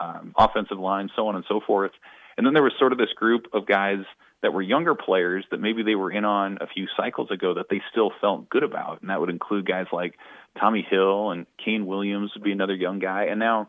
um, 0.00 0.34
offensive 0.36 0.78
line, 0.78 1.10
so 1.14 1.28
on 1.28 1.36
and 1.36 1.44
so 1.48 1.60
forth. 1.64 1.92
And 2.36 2.46
then 2.46 2.54
there 2.54 2.62
was 2.62 2.72
sort 2.78 2.92
of 2.92 2.98
this 2.98 3.12
group 3.14 3.46
of 3.52 3.66
guys 3.66 4.04
that 4.42 4.52
were 4.52 4.62
younger 4.62 4.94
players 4.94 5.44
that 5.50 5.60
maybe 5.60 5.82
they 5.82 5.94
were 5.94 6.10
in 6.10 6.24
on 6.24 6.58
a 6.60 6.66
few 6.66 6.86
cycles 6.96 7.30
ago 7.30 7.54
that 7.54 7.66
they 7.70 7.80
still 7.90 8.10
felt 8.20 8.48
good 8.48 8.64
about, 8.64 9.00
and 9.00 9.10
that 9.10 9.20
would 9.20 9.30
include 9.30 9.66
guys 9.66 9.86
like 9.92 10.14
Tommy 10.58 10.86
Hill 10.88 11.30
and 11.30 11.46
Kane 11.64 11.86
Williams 11.86 12.32
would 12.34 12.42
be 12.42 12.52
another 12.52 12.74
young 12.74 12.98
guy. 12.98 13.26
And 13.26 13.38
now 13.38 13.68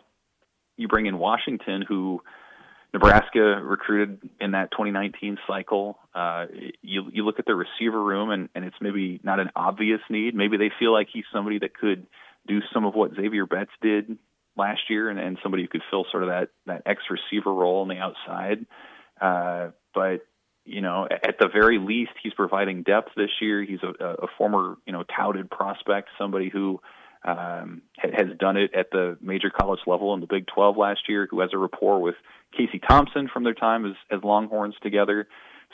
you 0.76 0.88
bring 0.88 1.06
in 1.06 1.20
Washington, 1.20 1.84
who 1.88 2.22
Nebraska 2.92 3.62
recruited 3.64 4.30
in 4.40 4.52
that 4.52 4.72
2019 4.72 5.38
cycle. 5.48 6.00
Uh, 6.14 6.46
you 6.82 7.10
you 7.12 7.24
look 7.26 7.40
at 7.40 7.46
the 7.46 7.56
receiver 7.56 8.02
room, 8.02 8.32
and, 8.32 8.50
and 8.56 8.66
it's 8.66 8.76
maybe 8.82 9.20
not 9.24 9.40
an 9.40 9.50
obvious 9.56 10.02
need. 10.10 10.36
Maybe 10.36 10.58
they 10.58 10.72
feel 10.80 10.92
like 10.92 11.08
he's 11.12 11.26
somebody 11.32 11.60
that 11.60 11.78
could 11.78 12.08
do 12.48 12.60
some 12.74 12.86
of 12.86 12.96
what 12.96 13.16
Xavier 13.16 13.46
Betts 13.46 13.72
did 13.82 14.18
last 14.58 14.82
year, 14.90 15.10
and, 15.10 15.20
and 15.20 15.38
somebody 15.42 15.64
who 15.64 15.70
could 15.70 15.84
fill 15.90 16.06
sort 16.12 16.24
of 16.24 16.30
that 16.30 16.50
that 16.66 16.84
X 16.86 17.02
receiver 17.10 17.54
role 17.54 17.82
on 17.82 17.88
the 17.88 17.98
outside. 17.98 18.66
Uh, 19.22 19.72
but 19.94 20.22
you 20.66 20.82
know, 20.82 21.08
at 21.12 21.36
the 21.40 21.50
very 21.52 21.78
least, 21.78 22.12
he's 22.22 22.34
providing 22.34 22.84
depth 22.84 23.10
this 23.18 23.30
year. 23.42 23.64
He's 23.64 23.84
a, 23.84 24.06
a 24.06 24.28
former, 24.38 24.78
you 24.86 24.94
know, 24.94 25.04
touted 25.04 25.50
prospect, 25.50 26.10
somebody 26.18 26.50
who 26.50 26.80
um, 27.26 27.82
has 27.98 28.28
done 28.40 28.58
it 28.58 28.74
at 28.74 28.90
the 28.92 29.18
major 29.22 29.50
college 29.50 29.82
level 29.88 30.14
in 30.14 30.22
the 30.22 30.28
Big 30.28 30.46
12 30.48 30.78
last 30.78 31.02
year, 31.10 31.28
who 31.30 31.42
has 31.42 31.50
a 31.54 31.58
rapport 31.58 32.02
with 32.02 32.16
Casey 32.56 32.80
Thompson 32.80 33.30
from 33.32 33.44
their 33.44 33.54
time 33.54 33.86
as, 33.86 33.94
as 34.10 34.24
Longhorns 34.24 34.76
together. 34.82 35.28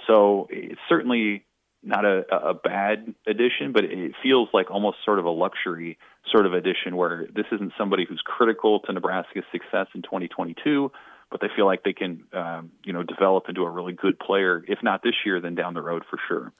So 0.07 0.47
it's 0.49 0.79
certainly 0.87 1.45
not 1.83 2.05
a, 2.05 2.23
a 2.31 2.53
bad 2.53 3.13
addition, 3.27 3.71
but 3.73 3.83
it 3.83 4.13
feels 4.21 4.49
like 4.53 4.69
almost 4.69 4.97
sort 5.05 5.19
of 5.19 5.25
a 5.25 5.29
luxury 5.29 5.97
sort 6.31 6.45
of 6.45 6.53
addition 6.53 6.95
where 6.95 7.27
this 7.33 7.45
isn't 7.51 7.73
somebody 7.77 8.05
who's 8.07 8.21
critical 8.23 8.79
to 8.81 8.93
Nebraska's 8.93 9.43
success 9.51 9.87
in 9.93 10.01
2022, 10.01 10.91
but 11.31 11.41
they 11.41 11.47
feel 11.55 11.65
like 11.65 11.83
they 11.83 11.93
can, 11.93 12.23
um, 12.33 12.71
you 12.83 12.93
know, 12.93 13.03
develop 13.03 13.49
into 13.49 13.63
a 13.63 13.69
really 13.69 13.93
good 13.93 14.17
player, 14.19 14.63
if 14.67 14.79
not 14.81 15.03
this 15.03 15.15
year, 15.25 15.39
then 15.39 15.55
down 15.55 15.73
the 15.73 15.81
road 15.81 16.03
for 16.09 16.19
sure. 16.27 16.51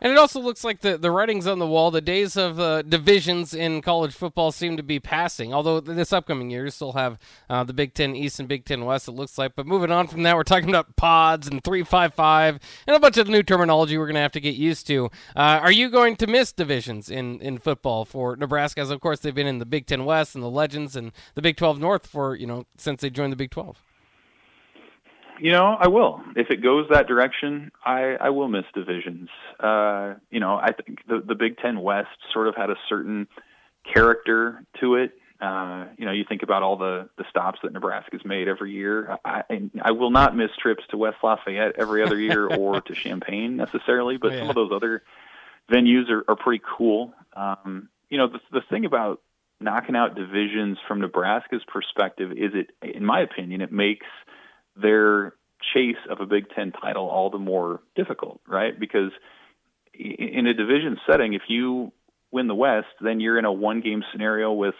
And 0.00 0.12
it 0.12 0.18
also 0.18 0.40
looks 0.40 0.64
like 0.64 0.80
the, 0.80 0.98
the 0.98 1.10
writing's 1.10 1.46
on 1.46 1.58
the 1.58 1.66
wall. 1.66 1.90
The 1.90 2.00
days 2.00 2.36
of 2.36 2.58
uh, 2.58 2.82
divisions 2.82 3.54
in 3.54 3.80
college 3.80 4.14
football 4.14 4.52
seem 4.52 4.76
to 4.76 4.82
be 4.82 5.00
passing. 5.00 5.54
Although 5.54 5.80
this 5.80 6.12
upcoming 6.12 6.50
year, 6.50 6.64
you 6.64 6.70
still 6.70 6.92
have 6.92 7.18
uh, 7.48 7.64
the 7.64 7.72
Big 7.72 7.94
Ten 7.94 8.14
East 8.14 8.38
and 8.38 8.48
Big 8.48 8.64
Ten 8.64 8.84
West, 8.84 9.08
it 9.08 9.12
looks 9.12 9.38
like. 9.38 9.54
But 9.56 9.66
moving 9.66 9.90
on 9.90 10.06
from 10.06 10.22
that, 10.22 10.36
we're 10.36 10.42
talking 10.42 10.68
about 10.68 10.96
pods 10.96 11.46
and 11.46 11.62
355 11.62 12.58
and 12.86 12.96
a 12.96 13.00
bunch 13.00 13.16
of 13.16 13.28
new 13.28 13.42
terminology 13.42 13.96
we're 13.96 14.06
going 14.06 14.14
to 14.14 14.20
have 14.20 14.32
to 14.32 14.40
get 14.40 14.54
used 14.54 14.86
to. 14.88 15.06
Uh, 15.36 15.60
are 15.62 15.72
you 15.72 15.88
going 15.90 16.16
to 16.16 16.26
miss 16.26 16.52
divisions 16.52 17.10
in, 17.10 17.40
in 17.40 17.58
football 17.58 18.04
for 18.04 18.36
Nebraska? 18.36 18.80
As, 18.80 18.90
of 18.90 19.00
course, 19.00 19.20
they've 19.20 19.34
been 19.34 19.46
in 19.46 19.58
the 19.58 19.66
Big 19.66 19.86
Ten 19.86 20.04
West 20.04 20.34
and 20.34 20.42
the 20.42 20.50
Legends 20.50 20.96
and 20.96 21.12
the 21.34 21.42
Big 21.42 21.56
12 21.56 21.78
North 21.78 22.06
for, 22.06 22.34
you 22.34 22.46
know, 22.46 22.66
since 22.76 23.00
they 23.00 23.10
joined 23.10 23.32
the 23.32 23.36
Big 23.36 23.50
12. 23.50 23.82
You 25.40 25.50
know, 25.50 25.76
I 25.78 25.88
will. 25.88 26.22
If 26.36 26.50
it 26.50 26.62
goes 26.62 26.86
that 26.90 27.06
direction, 27.06 27.72
I, 27.84 28.16
I 28.20 28.30
will 28.30 28.48
miss 28.48 28.64
divisions. 28.72 29.28
Uh, 29.58 30.14
you 30.30 30.40
know, 30.40 30.54
I 30.56 30.72
think 30.72 31.00
the, 31.08 31.22
the 31.26 31.34
Big 31.34 31.58
Ten 31.58 31.80
West 31.80 32.08
sort 32.32 32.48
of 32.48 32.54
had 32.54 32.70
a 32.70 32.76
certain 32.88 33.26
character 33.92 34.64
to 34.80 34.94
it. 34.96 35.12
Uh, 35.40 35.86
you 35.98 36.06
know, 36.06 36.12
you 36.12 36.24
think 36.26 36.42
about 36.42 36.62
all 36.62 36.76
the 36.76 37.08
the 37.18 37.24
stops 37.28 37.58
that 37.62 37.72
Nebraska's 37.72 38.24
made 38.24 38.48
every 38.48 38.72
year. 38.72 39.18
I 39.24 39.42
I 39.50 39.70
I 39.82 39.90
will 39.90 40.10
not 40.10 40.36
miss 40.36 40.50
trips 40.62 40.84
to 40.90 40.96
West 40.96 41.16
Lafayette 41.22 41.74
every 41.78 42.02
other 42.02 42.18
year 42.18 42.46
or 42.56 42.80
to 42.80 42.94
Champaign 42.94 43.56
necessarily, 43.56 44.16
but 44.16 44.30
oh, 44.30 44.34
yeah. 44.34 44.40
some 44.40 44.50
of 44.50 44.54
those 44.54 44.70
other 44.72 45.02
venues 45.70 46.08
are, 46.10 46.24
are 46.28 46.36
pretty 46.36 46.62
cool. 46.78 47.12
Um, 47.34 47.88
you 48.08 48.18
know, 48.18 48.28
the 48.28 48.38
the 48.52 48.62
thing 48.70 48.84
about 48.84 49.20
knocking 49.60 49.96
out 49.96 50.14
divisions 50.14 50.78
from 50.86 51.00
Nebraska's 51.00 51.62
perspective 51.66 52.32
is 52.32 52.52
it, 52.54 52.70
in 52.82 53.04
my 53.04 53.20
opinion, 53.20 53.60
it 53.60 53.72
makes 53.72 54.06
their 54.76 55.34
chase 55.72 55.96
of 56.10 56.20
a 56.20 56.26
Big 56.26 56.46
Ten 56.54 56.72
title 56.72 57.08
all 57.08 57.30
the 57.30 57.38
more 57.38 57.80
difficult, 57.96 58.40
right? 58.46 58.78
Because 58.78 59.10
in 59.94 60.46
a 60.46 60.54
division 60.54 60.98
setting, 61.08 61.34
if 61.34 61.42
you 61.48 61.92
win 62.30 62.48
the 62.48 62.54
West, 62.54 62.88
then 63.00 63.20
you're 63.20 63.38
in 63.38 63.44
a 63.44 63.52
one 63.52 63.80
game 63.80 64.02
scenario 64.12 64.52
with 64.52 64.74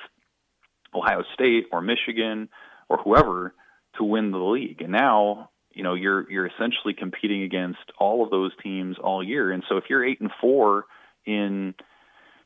Ohio 0.94 1.22
State 1.34 1.66
or 1.72 1.80
Michigan 1.80 2.48
or 2.88 2.98
whoever 2.98 3.54
to 3.96 4.04
win 4.04 4.32
the 4.32 4.38
league. 4.38 4.80
And 4.82 4.92
now, 4.92 5.50
you 5.72 5.82
know, 5.82 5.94
you're 5.94 6.30
you're 6.30 6.46
essentially 6.46 6.94
competing 6.94 7.42
against 7.42 7.92
all 7.98 8.24
of 8.24 8.30
those 8.30 8.52
teams 8.62 8.96
all 9.02 9.22
year. 9.22 9.50
And 9.52 9.62
so 9.68 9.76
if 9.76 9.84
you're 9.88 10.04
8 10.04 10.20
and 10.20 10.30
4 10.40 10.84
in 11.26 11.74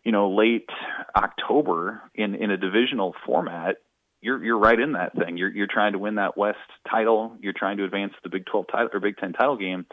you 0.05 0.13
know, 0.13 0.31
late 0.31 0.71
October 1.17 2.01
in 2.15 2.35
in 2.35 2.51
a 2.51 2.57
divisional 2.57 3.15
format, 3.27 3.77
you're 4.21 4.43
you're 4.43 4.59
right 4.59 4.79
in 4.79 4.93
that 4.93 5.15
thing. 5.15 5.37
You're 5.37 5.51
you're 5.51 5.69
trying 5.71 5.93
to 5.93 5.99
win 5.99 6.17
that 6.17 6.37
West 6.37 6.59
title. 6.91 7.37
You're 7.41 7.53
trying 7.53 7.77
to 7.79 7.85
advance 7.85 8.13
the 8.23 8.29
Big 8.29 8.47
12 8.47 8.67
title 8.71 8.89
or 8.93 9.01
Big 9.01 9.17
10 9.17 9.33
title 9.33 9.57
game. 9.57 9.87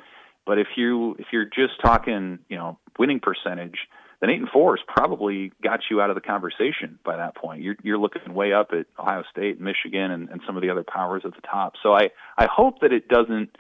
But 0.46 0.60
if 0.60 0.68
you 0.76 1.16
if 1.20 1.28
you're 1.32 1.46
just 1.46 1.82
talking, 1.84 2.40
you 2.50 2.58
know, 2.58 2.80
winning 2.98 3.20
percentage, 3.20 3.78
then 4.22 4.30
eight 4.30 4.40
and 4.40 4.50
four 4.50 4.76
has 4.76 4.86
probably 4.88 5.52
got 5.64 5.82
you 5.90 6.02
out 6.02 6.10
of 6.10 6.16
the 6.16 6.22
conversation 6.22 7.00
by 7.04 7.18
that 7.18 7.36
point. 7.36 7.62
You're 7.62 7.76
you're 7.84 7.98
looking 7.98 8.34
way 8.34 8.54
up 8.54 8.70
at 8.72 8.86
Ohio 9.00 9.24
State, 9.32 9.60
Michigan, 9.60 10.12
and, 10.12 10.30
and 10.30 10.42
some 10.46 10.56
of 10.56 10.62
the 10.62 10.70
other 10.70 10.84
powers 10.84 11.24
at 11.26 11.36
the 11.36 11.42
top. 11.42 11.74
So 11.82 11.94
I 11.94 12.10
I 12.38 12.48
hope 12.52 12.82
that 12.82 12.94
it 12.94 13.08
doesn't 13.08 13.56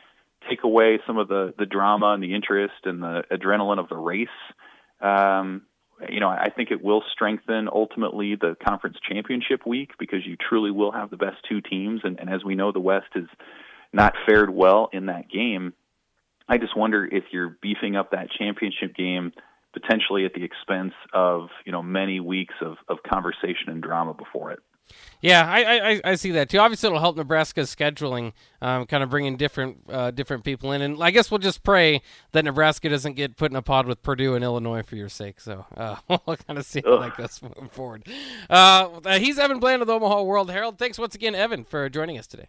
take 0.49 0.63
away 0.63 0.99
some 1.07 1.17
of 1.17 1.27
the 1.27 1.53
the 1.57 1.65
drama 1.65 2.13
and 2.13 2.23
the 2.23 2.33
interest 2.33 2.85
and 2.85 3.01
the 3.01 3.23
adrenaline 3.31 3.79
of 3.79 3.89
the 3.89 3.97
race. 3.97 4.27
Um, 5.01 5.63
you 6.09 6.19
know, 6.19 6.29
I 6.29 6.49
think 6.49 6.71
it 6.71 6.83
will 6.83 7.03
strengthen 7.11 7.69
ultimately 7.71 8.35
the 8.35 8.55
conference 8.67 8.97
championship 9.09 9.65
week 9.65 9.91
because 9.97 10.25
you 10.25 10.35
truly 10.37 10.71
will 10.71 10.91
have 10.91 11.09
the 11.09 11.17
best 11.17 11.37
two 11.47 11.61
teams, 11.61 12.01
and, 12.03 12.19
and 12.19 12.29
as 12.29 12.43
we 12.43 12.55
know, 12.55 12.71
the 12.71 12.79
West 12.79 13.07
has 13.13 13.25
not 13.93 14.13
fared 14.25 14.49
well 14.49 14.89
in 14.91 15.05
that 15.07 15.29
game. 15.29 15.73
I 16.47 16.57
just 16.57 16.75
wonder 16.75 17.05
if 17.05 17.23
you're 17.31 17.57
beefing 17.61 17.95
up 17.95 18.11
that 18.11 18.29
championship 18.29 18.95
game 18.95 19.31
potentially 19.73 20.25
at 20.25 20.33
the 20.33 20.43
expense 20.43 20.93
of 21.13 21.49
you 21.65 21.71
know 21.71 21.81
many 21.81 22.19
weeks 22.19 22.55
of, 22.61 22.77
of 22.87 22.97
conversation 23.03 23.69
and 23.69 23.81
drama 23.81 24.13
before 24.13 24.51
it. 24.51 24.59
Yeah, 25.21 25.43
I, 25.49 25.91
I, 25.91 26.01
I 26.03 26.15
see 26.15 26.31
that 26.31 26.49
too. 26.49 26.59
Obviously, 26.59 26.87
it'll 26.87 26.99
help 26.99 27.17
Nebraska's 27.17 27.73
scheduling, 27.73 28.33
um, 28.61 28.85
kind 28.85 29.03
of 29.03 29.09
bringing 29.09 29.37
different 29.37 29.77
uh, 29.89 30.11
different 30.11 30.43
people 30.43 30.71
in, 30.71 30.81
and 30.81 31.01
I 31.01 31.11
guess 31.11 31.31
we'll 31.31 31.39
just 31.39 31.63
pray 31.63 32.01
that 32.33 32.45
Nebraska 32.45 32.89
doesn't 32.89 33.13
get 33.13 33.35
put 33.35 33.51
in 33.51 33.55
a 33.55 33.61
pod 33.61 33.87
with 33.87 34.03
Purdue 34.03 34.35
and 34.35 34.43
Illinois 34.43 34.83
for 34.83 34.95
your 34.95 35.09
sake. 35.09 35.39
So 35.39 35.65
uh, 35.75 35.95
we'll 36.07 36.37
kind 36.37 36.59
of 36.59 36.65
see 36.65 36.81
how 36.85 36.97
that 36.99 37.17
goes 37.17 37.41
moving 37.41 37.69
forward. 37.69 38.07
Uh, 38.49 39.17
he's 39.17 39.39
Evan 39.39 39.59
Bland 39.59 39.81
of 39.81 39.87
the 39.87 39.93
Omaha 39.93 40.21
World 40.23 40.51
Herald. 40.51 40.77
Thanks 40.77 40.99
once 40.99 41.15
again, 41.15 41.33
Evan, 41.33 41.63
for 41.63 41.89
joining 41.89 42.17
us 42.17 42.27
today. 42.27 42.47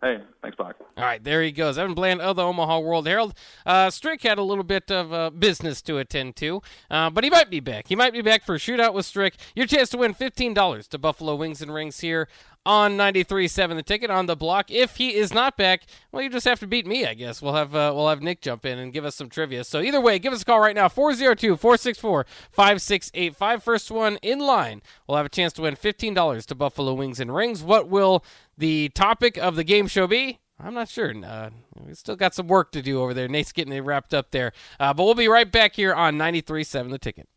Hey, 0.00 0.18
thanks, 0.42 0.56
Bach. 0.56 0.76
All 0.96 1.04
right, 1.04 1.22
there 1.22 1.42
he 1.42 1.50
goes. 1.50 1.76
Evan 1.76 1.94
Bland 1.94 2.20
of 2.20 2.36
the 2.36 2.42
Omaha 2.44 2.78
World 2.78 3.08
Herald. 3.08 3.34
Uh, 3.66 3.90
Strick 3.90 4.22
had 4.22 4.38
a 4.38 4.42
little 4.42 4.62
bit 4.62 4.92
of 4.92 5.12
uh, 5.12 5.30
business 5.30 5.82
to 5.82 5.98
attend 5.98 6.36
to, 6.36 6.62
uh, 6.88 7.10
but 7.10 7.24
he 7.24 7.30
might 7.30 7.50
be 7.50 7.58
back. 7.58 7.88
He 7.88 7.96
might 7.96 8.12
be 8.12 8.22
back 8.22 8.44
for 8.44 8.54
a 8.54 8.58
shootout 8.58 8.94
with 8.94 9.06
Strick. 9.06 9.34
Your 9.56 9.66
chance 9.66 9.88
to 9.90 9.98
win 9.98 10.14
$15 10.14 10.88
to 10.88 10.98
Buffalo 10.98 11.34
Wings 11.34 11.60
and 11.60 11.74
Rings 11.74 11.98
here 11.98 12.28
on 12.66 12.96
93.7 12.96 13.76
the 13.76 13.82
ticket 13.82 14.10
on 14.10 14.26
the 14.26 14.36
block. 14.36 14.70
If 14.70 14.96
he 14.96 15.14
is 15.14 15.32
not 15.32 15.56
back, 15.56 15.82
well, 16.12 16.22
you 16.22 16.30
just 16.30 16.46
have 16.46 16.60
to 16.60 16.66
beat 16.66 16.86
me, 16.86 17.06
I 17.06 17.14
guess. 17.14 17.40
We'll 17.40 17.54
have 17.54 17.74
uh, 17.74 17.92
we'll 17.94 18.08
have 18.08 18.22
Nick 18.22 18.40
jump 18.40 18.66
in 18.66 18.78
and 18.78 18.92
give 18.92 19.04
us 19.04 19.16
some 19.16 19.28
trivia. 19.28 19.64
So 19.64 19.80
either 19.80 20.00
way, 20.00 20.18
give 20.18 20.32
us 20.32 20.42
a 20.42 20.44
call 20.44 20.60
right 20.60 20.74
now 20.74 20.88
402-464-5685. 20.88 23.62
First 23.62 23.90
one 23.90 24.18
in 24.22 24.40
line. 24.40 24.82
We'll 25.06 25.16
have 25.16 25.26
a 25.26 25.30
chance 25.30 25.52
to 25.54 25.62
win 25.62 25.76
$15 25.76 26.46
to 26.46 26.54
Buffalo 26.54 26.94
Wings 26.94 27.20
and 27.20 27.34
Rings. 27.34 27.62
What 27.62 27.88
will 27.88 28.24
the 28.56 28.88
topic 28.90 29.36
of 29.38 29.56
the 29.56 29.64
game 29.64 29.86
show 29.86 30.06
be? 30.06 30.40
I'm 30.60 30.74
not 30.74 30.88
sure. 30.88 31.14
Uh, 31.24 31.50
we 31.80 31.94
still 31.94 32.16
got 32.16 32.34
some 32.34 32.48
work 32.48 32.72
to 32.72 32.82
do 32.82 33.00
over 33.00 33.14
there. 33.14 33.28
Nate's 33.28 33.52
getting 33.52 33.72
it 33.72 33.80
wrapped 33.80 34.12
up 34.12 34.32
there. 34.32 34.52
Uh, 34.80 34.92
but 34.92 35.04
we'll 35.04 35.14
be 35.14 35.28
right 35.28 35.50
back 35.50 35.74
here 35.74 35.94
on 35.94 36.18
93.7 36.18 36.90
the 36.90 36.98
ticket. 36.98 37.28